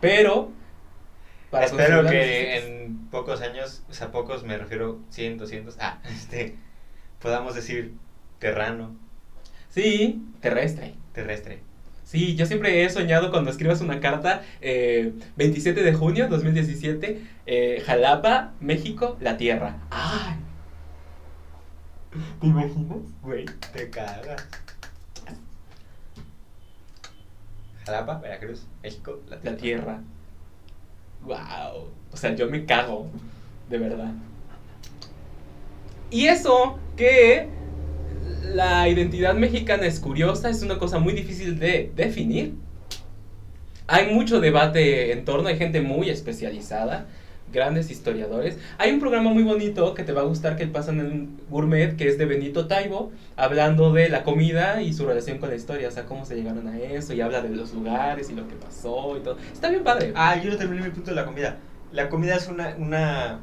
[0.00, 0.50] Pero...
[1.52, 6.56] Espero conseguir que en pocos años, o sea, pocos me refiero 100, 200, ah, este,
[7.20, 7.94] podamos decir
[8.38, 8.94] terrano,
[9.70, 10.94] Sí, terrestre.
[11.12, 11.60] terrestre.
[12.06, 17.82] Sí, yo siempre he soñado cuando escribas una carta, eh, 27 de junio 2017, eh,
[17.84, 19.78] Jalapa, México, la Tierra.
[19.90, 20.36] ¡Ay!
[22.40, 23.44] ¿Te imaginas, güey?
[23.72, 24.46] Te cagas.
[27.84, 30.00] Jalapa, Veracruz, México, la La Tierra.
[31.22, 31.90] wow.
[32.12, 33.10] O sea, yo me cago,
[33.68, 34.12] de verdad.
[36.10, 37.48] Y eso que
[38.54, 42.54] la identidad mexicana es curiosa, es una cosa muy difícil de definir.
[43.86, 47.06] Hay mucho debate en torno, hay gente muy especializada,
[47.52, 48.58] grandes historiadores.
[48.78, 52.08] Hay un programa muy bonito que te va a gustar que pasan en Gourmet, que
[52.08, 55.92] es de Benito Taibo, hablando de la comida y su relación con la historia, o
[55.92, 59.16] sea, cómo se llegaron a eso, y habla de los lugares y lo que pasó
[59.16, 59.36] y todo.
[59.52, 60.12] Está bien padre.
[60.16, 61.58] Ah, yo no terminé mi punto de la comida.
[61.92, 63.38] La comida es una, una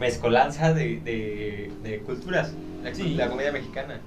[0.00, 2.52] mezcolanza de, de, de culturas.
[2.90, 3.14] La, Sí.
[3.14, 4.00] la comida mexicana.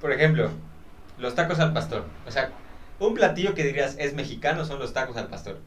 [0.00, 0.50] Por ejemplo,
[1.18, 2.04] los tacos al pastor.
[2.26, 2.50] O sea,
[2.98, 5.58] un platillo que dirías es mexicano son los tacos al pastor.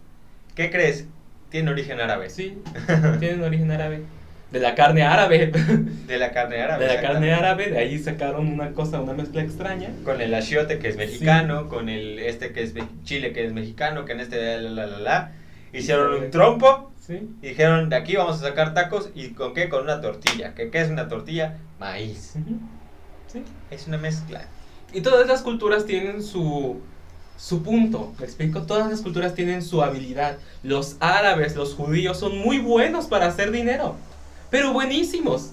[0.55, 1.07] ¿Qué crees?
[1.49, 2.29] Tiene origen árabe.
[2.29, 2.61] Sí,
[3.19, 4.01] tienen origen árabe.
[4.51, 5.47] De la carne árabe.
[6.07, 6.85] De la carne árabe.
[6.85, 9.89] De la carne árabe, de ahí sacaron una cosa, una mezcla extraña.
[10.03, 12.73] Con el achiote que es mexicano, con el este que es
[13.03, 15.31] chile que es mexicano, que en este la la la la.
[15.73, 17.29] Hicieron un trompo Sí.
[17.41, 19.69] y dijeron, de aquí vamos a sacar tacos y con qué?
[19.69, 20.55] Con una tortilla.
[20.55, 21.57] ¿Qué, qué es una tortilla?
[21.79, 22.33] Maíz.
[23.27, 23.43] Sí.
[23.69, 24.45] Es una mezcla.
[24.91, 26.81] Y todas las culturas tienen su,
[27.37, 28.63] su punto, ¿me explico?
[28.63, 30.37] Todas las culturas tienen su habilidad.
[30.63, 33.95] Los árabes, los judíos son muy buenos para hacer dinero,
[34.49, 35.51] pero buenísimos.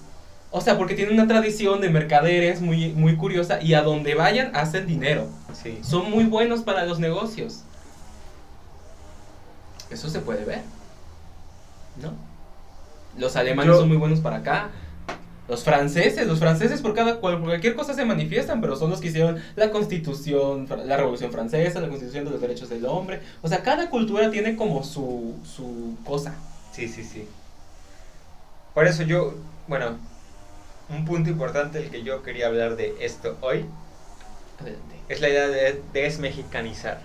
[0.49, 4.55] O sea, porque tienen una tradición de mercaderes muy, muy curiosa y a donde vayan
[4.55, 5.27] hacen dinero.
[5.51, 5.79] Sí.
[5.83, 7.63] Son muy buenos para los negocios.
[9.89, 10.61] Eso se puede ver,
[12.01, 12.13] ¿no?
[13.17, 14.69] Los alemanes Yo- son muy buenos para acá.
[15.47, 19.09] Los franceses, los franceses por cada por cualquier cosa se manifiestan, pero son los que
[19.09, 23.21] hicieron la constitución, la revolución francesa, la constitución de los derechos del hombre.
[23.41, 26.33] O sea, cada cultura tiene como su, su cosa.
[26.71, 27.27] Sí, sí, sí.
[28.73, 29.33] Por eso yo,
[29.67, 29.97] bueno,
[30.89, 33.65] un punto importante del que yo quería hablar de esto hoy
[34.61, 34.95] Adelante.
[35.09, 37.01] es la idea de desmexicanizar.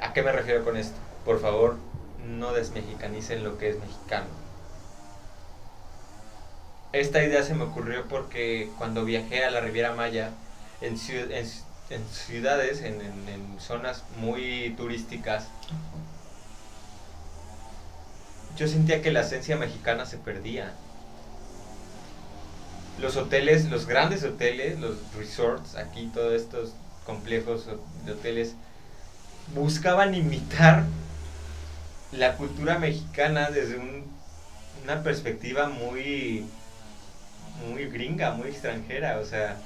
[0.00, 0.96] ¿A qué me refiero con esto?
[1.24, 1.76] Por favor,
[2.26, 4.26] no desmexicanicen lo que es mexicano.
[6.92, 10.30] Esta idea se me ocurrió porque cuando viajé a la Riviera Maya,
[10.80, 13.00] en, ciu- en ci- en ciudades, en
[13.60, 15.48] zonas muy turísticas,
[18.56, 20.72] yo sentía que la esencia mexicana se perdía.
[22.98, 26.72] Los hoteles, los grandes hoteles, los resorts, aquí todos estos
[27.06, 27.66] complejos
[28.04, 28.54] de hoteles,
[29.54, 30.84] buscaban imitar
[32.10, 34.20] la cultura mexicana desde un-
[34.82, 36.50] una perspectiva muy,
[37.54, 39.18] muy gringa, muy extranjera.
[39.20, 39.62] O sea,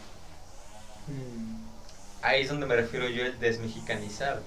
[2.23, 4.43] ahí es donde me refiero yo el desmexicanizar.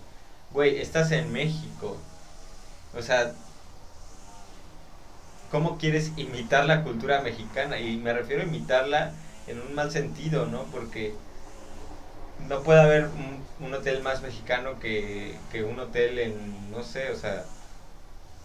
[0.49, 1.97] Güey, estás en México.
[2.93, 3.35] O sea,
[5.49, 7.79] ¿cómo quieres imitar la cultura mexicana?
[7.79, 9.15] Y me refiero a imitarla
[9.47, 10.69] en un mal sentido, ¿no?
[10.71, 11.21] Porque
[12.37, 17.11] no puede haber un, un hotel más mexicano que, que un hotel en, no sé,
[17.11, 17.54] o sea,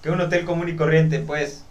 [0.03, 1.67] que un hotel común y corriente, pues,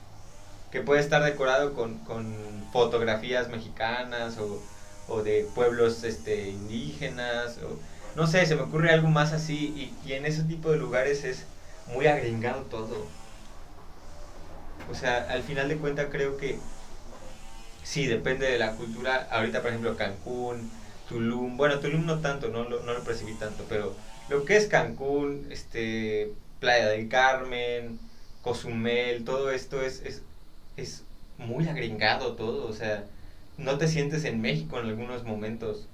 [0.72, 4.68] que puede estar decorado con, con fotografías mexicanas o,
[5.08, 7.82] o de pueblos este, indígenas, o
[8.16, 11.24] no sé, se me ocurre algo más así, y, y en ese tipo de lugares
[11.24, 11.48] es
[11.86, 13.14] muy agringado todo.
[14.86, 16.68] O sea, al final de cuentas creo que
[17.82, 19.28] sí, depende de la cultura.
[19.32, 20.72] Ahorita, por ejemplo, Cancún,
[21.06, 25.48] Tulum, bueno, Tulum no tanto, no no lo percibí tanto, pero lo que es Cancún,
[25.52, 28.00] este, Playa del Carmen,
[28.42, 30.22] Cozumel, todo esto es, es,
[30.78, 31.04] es
[31.38, 33.06] muy agringado todo, o sea,
[33.58, 35.88] no te sientes en México en algunos momentos.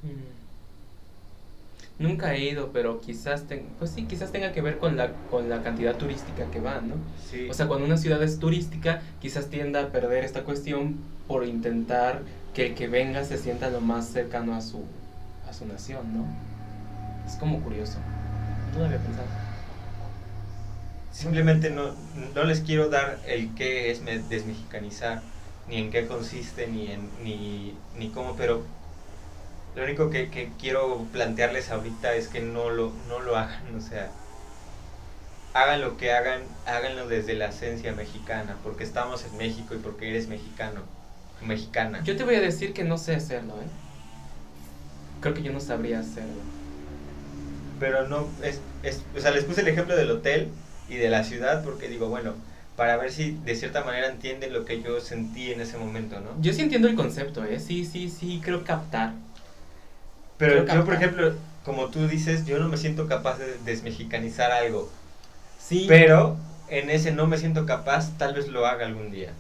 [1.98, 5.50] Nunca he ido, pero quizás, ten- pues sí, quizás tenga que ver con la, con
[5.50, 6.96] la cantidad turística que va, ¿no?
[7.30, 7.48] Sí.
[7.50, 10.96] O sea, cuando una ciudad es turística, quizás tienda a perder esta cuestión
[11.28, 12.22] por intentar
[12.54, 14.84] que el que venga se sienta lo más cercano a su,
[15.50, 16.26] a su nación, ¿no?
[17.30, 17.98] Es como curioso.
[18.74, 19.45] No lo había pensado.
[21.20, 25.24] Simplemente no, no les quiero dar el qué es me- desmexicanizar,
[25.66, 28.68] ni en qué consiste, ni, en, ni, ni cómo, pero
[29.76, 33.80] lo único que, que quiero plantearles ahorita es que no lo, no lo hagan, o
[33.82, 34.18] sea,
[35.54, 40.10] hagan lo que hagan, háganlo desde la esencia mexicana, porque estamos en México y porque
[40.10, 40.88] eres mexicano,
[41.42, 42.04] mexicana.
[42.04, 43.70] Yo te voy a decir que no sé hacerlo, ¿eh?
[45.20, 46.46] Creo que yo no sabría hacerlo.
[47.78, 51.24] pero no es, es o sea les puse el ejemplo del hotel y de la
[51.24, 52.34] ciudad porque digo bueno
[52.76, 56.30] para ver si de cierta manera entienden lo que yo sentí en ese momento no
[56.42, 57.60] Yo sí entiendo el concepto, ¿eh?
[57.60, 59.14] Sí, sí, sí, creo captar.
[60.38, 61.34] pero creo yo por ejemplo
[61.64, 64.90] como tú dices yo no me siento capaz de desmexicanizar algo
[65.60, 65.86] Sí.
[65.88, 66.38] pero
[66.70, 69.32] en ese no me siento capaz tal vez lo haga algún día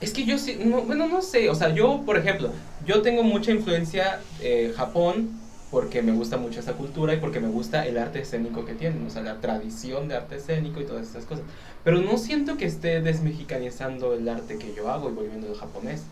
[0.00, 2.52] Es que yo sí, no, bueno, no sé, o sea, yo, por ejemplo,
[2.84, 5.30] yo tengo mucha influencia eh, Japón
[5.72, 9.06] porque me gusta mucho esa cultura y porque me gusta el arte escénico que tienen,
[9.06, 11.46] o sea, la tradición de arte escénico y todas esas cosas.
[11.82, 16.02] Pero no siento que esté desmexicanizando el arte que yo hago y volviendo al japonés.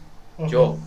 [0.48, 0.78] Yo.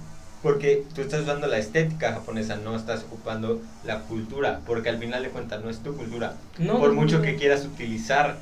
[0.41, 5.21] Porque tú estás usando la estética japonesa, no estás ocupando la cultura, porque al final
[5.21, 6.33] de cuentas no es tu cultura.
[6.57, 8.37] No, Por mucho que quieras utilizar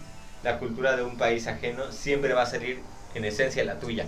[0.46, 2.80] la cultura de un país ajeno, siempre va a salir
[3.16, 4.06] en esencia la tuya.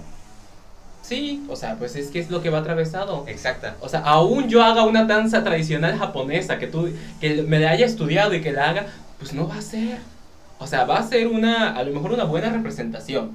[1.04, 3.26] Sí, o sea, pues es que es lo que va atravesado.
[3.28, 3.76] Exacta.
[3.82, 6.89] O sea, aún yo haga una danza tradicional japonesa que tú
[7.20, 8.88] que me la haya estudiado y que la haga,
[9.20, 9.97] pues no va a ser.
[10.60, 13.32] O sea, va a ser una a lo mejor una buena representación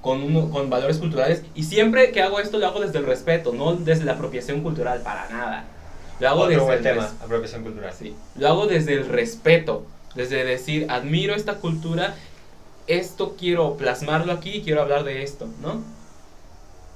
[0.00, 3.52] con uno, con valores culturales y siempre que hago esto lo hago desde el respeto,
[3.52, 5.64] no desde la apropiación cultural para nada.
[6.18, 7.92] Lo hago Otro desde el tema, apropiación cultural.
[7.96, 12.16] Sí, lo hago desde el respeto, desde decir, admiro esta cultura,
[12.88, 15.82] esto quiero plasmarlo aquí y quiero hablar de esto, ¿no?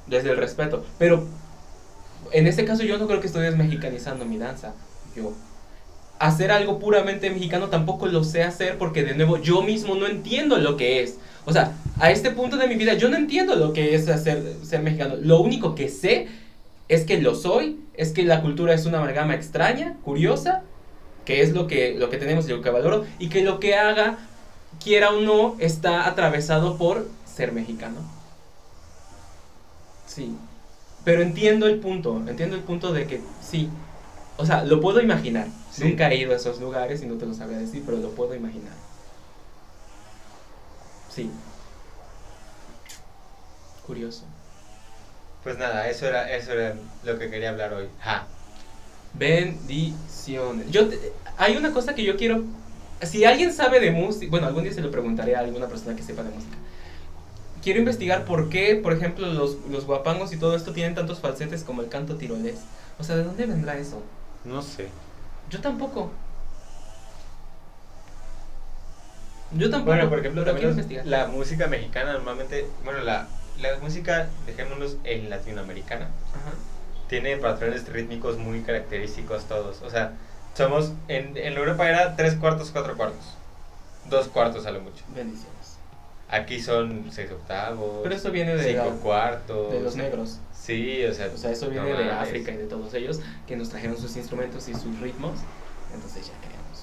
[0.06, 0.84] Desde el respeto.
[0.98, 1.26] Pero
[2.32, 4.74] en este caso yo no creo que estoy desmexicanizando mi danza.
[5.14, 5.32] Yo
[6.18, 10.56] hacer algo puramente mexicano tampoco lo sé hacer porque de nuevo yo mismo no entiendo
[10.58, 11.18] lo que es.
[11.44, 14.56] O sea, a este punto de mi vida yo no entiendo lo que es hacer
[14.62, 15.16] ser mexicano.
[15.20, 16.28] Lo único que sé
[16.88, 20.62] es que lo soy, es que la cultura es una amalgama extraña, curiosa,
[21.24, 23.74] que es lo que, lo que tenemos y lo que valoro, y que lo que
[23.74, 24.18] haga,
[24.82, 28.15] quiera o no, está atravesado por ser mexicano.
[30.06, 30.34] Sí.
[31.04, 33.68] Pero entiendo el punto, entiendo el punto de que sí.
[34.38, 35.46] O sea, lo puedo imaginar.
[35.70, 35.84] Sí.
[35.84, 38.34] Nunca he ido a esos lugares y no te lo sabría decir, pero lo puedo
[38.34, 38.72] imaginar.
[41.14, 41.30] Sí.
[43.86, 44.24] Curioso.
[45.44, 47.86] Pues nada, eso era, eso era lo que quería hablar hoy.
[48.00, 48.26] Ja.
[49.14, 50.70] Bendiciones.
[50.70, 52.42] Yo te- hay una cosa que yo quiero.
[53.02, 56.02] Si alguien sabe de música, bueno, algún día se lo preguntaré a alguna persona que
[56.02, 56.56] sepa de música.
[57.66, 61.64] Quiero investigar por qué, por ejemplo, los, los guapangos y todo esto tienen tantos falsetes
[61.64, 62.60] como el canto tirolés.
[62.96, 64.04] O sea, ¿de dónde vendrá eso?
[64.44, 64.86] No sé.
[65.50, 66.12] Yo tampoco.
[69.50, 69.96] Yo tampoco.
[69.96, 71.04] Bueno, por ejemplo, también investigar.
[71.06, 73.26] la música mexicana normalmente, bueno, la,
[73.60, 76.54] la música, dejémonos en latinoamericana, Ajá.
[77.08, 79.82] tiene patrones rítmicos muy característicos todos.
[79.82, 80.12] O sea,
[80.54, 83.34] somos, en, en Europa era tres cuartos, cuatro cuartos.
[84.08, 85.02] Dos cuartos a lo mucho.
[85.12, 85.55] Bendiciones.
[86.28, 88.00] Aquí son seis octavos.
[88.02, 89.72] Pero eso viene de, cinco la- cuartos.
[89.72, 90.38] de los negros.
[90.52, 91.30] Sí, o sea.
[91.32, 92.10] O sea, eso viene no de.
[92.10, 95.38] África y de todos ellos que nos trajeron sus instrumentos y sus ritmos.
[95.94, 96.82] Entonces ya creamos.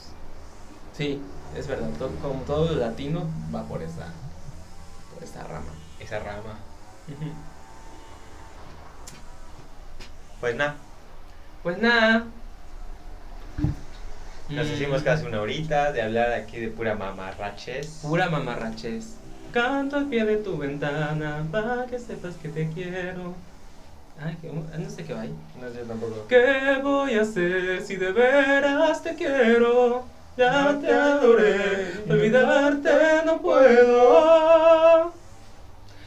[0.97, 1.21] Sí,
[1.57, 1.89] es verdad.
[1.99, 4.07] to- como todo lo latino va por esa,
[5.13, 5.71] por esa rama.
[5.99, 6.57] Esa rama.
[10.39, 10.75] Pues nada,
[11.63, 12.25] Pues nada.
[14.49, 17.99] nos hicimos casi una horita de hablar aquí de pura mamarraches.
[18.01, 19.15] Pura mamarraches.
[19.53, 23.35] Canto al pie de tu ventana para que sepas que te quiero.
[24.19, 24.35] Ay,
[24.79, 25.33] no sé qué va ahí.
[25.61, 26.25] No sé tampoco.
[26.27, 30.05] ¿Qué voy a hacer si de veras te quiero?
[30.35, 32.89] Ya te adoré, olvidarte
[33.27, 35.13] no puedo.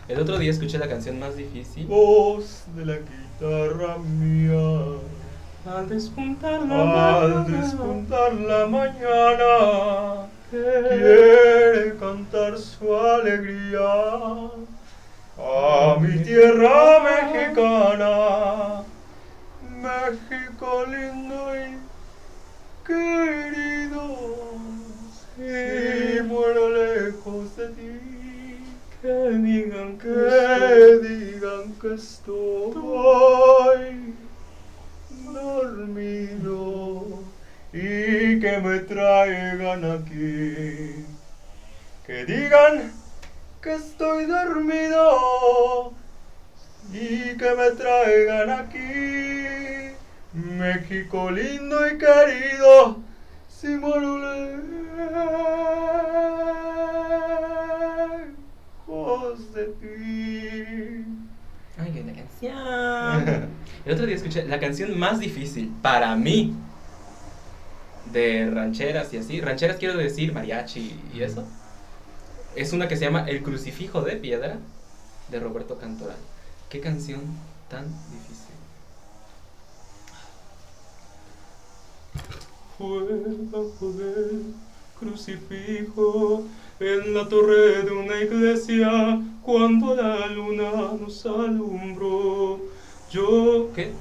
[0.09, 1.87] El otro día escuché la canción más difícil.
[1.87, 4.99] Voz de la guitarra mía.
[5.73, 14.51] Al despuntar la Al mañana, despuntar la mañana, quiere cantar su alegría
[15.39, 18.83] a mi tierra mexicana.
[19.83, 21.79] México lindo y
[22.87, 24.05] querido,
[25.37, 28.01] si muero lejos de ti.
[29.03, 33.85] que digan que Que digan que estoy
[35.33, 37.16] dormido
[37.77, 41.05] y que me traigan aquí.
[42.07, 42.91] Que digan
[43.61, 45.93] que estoy dormido
[46.91, 49.95] y que me traigan aquí.
[50.33, 52.97] México lindo y querido,
[53.49, 54.21] si muero
[58.87, 61.05] lejos de ti.
[61.79, 63.51] Ay, qué la canción.
[63.85, 66.57] El otro día escuché la canción más difícil para mí
[68.17, 69.43] de rancheras y así.
[69.43, 71.45] Rancheras quiero decir mariachi y eso.
[72.55, 74.59] Es una que se llama El crucifijo de piedra
[75.31, 76.17] de Roberto Cantoral.
[76.71, 77.21] Qué canción
[77.69, 78.55] tan difícil.
[82.79, 83.05] Fue
[83.53, 84.55] bajo del
[84.99, 86.45] crucifijo
[86.81, 92.61] en la torre de una iglesia cuando la luna nos alumbró.
[93.11, 93.93] Yo, ¿qué?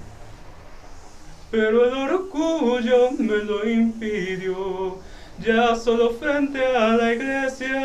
[1.55, 4.97] Pero el orgullo me lo impidió.
[5.39, 7.81] Ya solo frente a la iglesia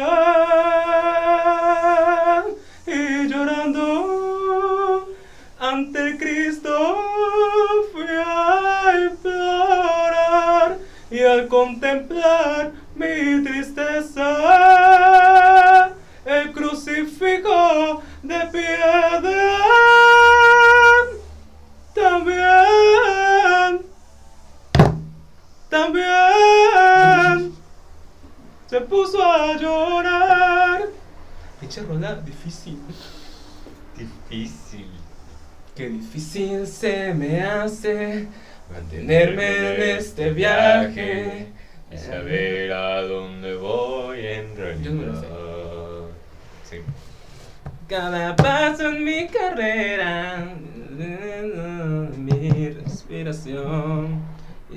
[2.85, 5.09] y llorando
[5.61, 6.99] ante el Cristo
[7.93, 10.79] fui a implorar
[11.49, 14.27] contemplar mi tristeza,
[16.25, 19.60] el crucifijo de piedra
[25.71, 27.55] también
[28.67, 30.83] se puso a llorar.
[31.61, 32.79] Pinche rola difícil.
[33.97, 34.87] Difícil.
[35.77, 38.27] Qué difícil se me hace
[38.71, 41.47] mantenerme en este viaje.
[41.91, 44.85] y saber a dónde voy en realidad.
[44.85, 45.27] Yo no lo sé.
[46.69, 46.77] Sí.
[47.89, 50.53] Cada paso en mi carrera,
[52.17, 54.30] mi respiración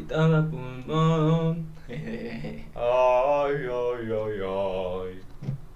[0.08, 1.74] pulmón.
[1.88, 5.22] Ay, ay, ay, ay.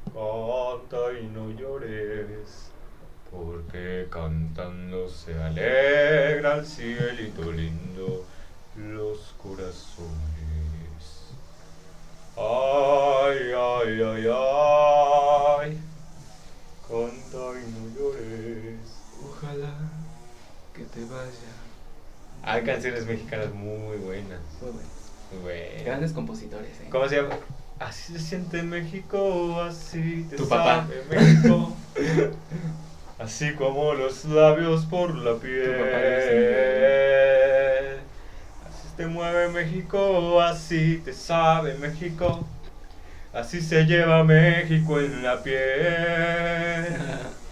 [0.06, 2.72] Canta y no llores.
[3.30, 8.26] Porque cantando se alegra el cielito lindo
[8.76, 10.08] los corazones.
[12.36, 15.78] Ay, ay, ay, ay.
[16.88, 18.80] Canta y no llores.
[19.24, 19.74] Ojalá
[20.74, 21.67] que te vaya.
[22.48, 24.40] Hay canciones mexicanas muy buenas.
[24.62, 24.88] Muy bueno.
[25.34, 25.84] Muy buenas.
[25.84, 26.88] Grandes compositores, ¿eh?
[26.90, 27.36] ¿Cómo se llama?
[27.78, 30.88] Así se siente México, así te Tu papá.
[31.10, 31.76] México.
[33.20, 35.76] así como los labios por la piel.
[38.66, 42.48] Así te mueve México, así te sabe México.
[43.34, 45.58] Así se lleva México en la piel.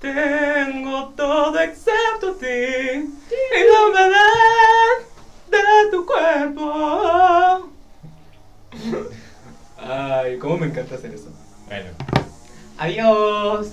[0.00, 4.96] Tengo todo excepto ti y la humedad
[5.50, 7.70] de tu cuerpo.
[9.76, 11.30] Ay, cómo me encanta hacer eso.
[11.66, 11.90] Bueno,
[12.78, 13.68] Adiós.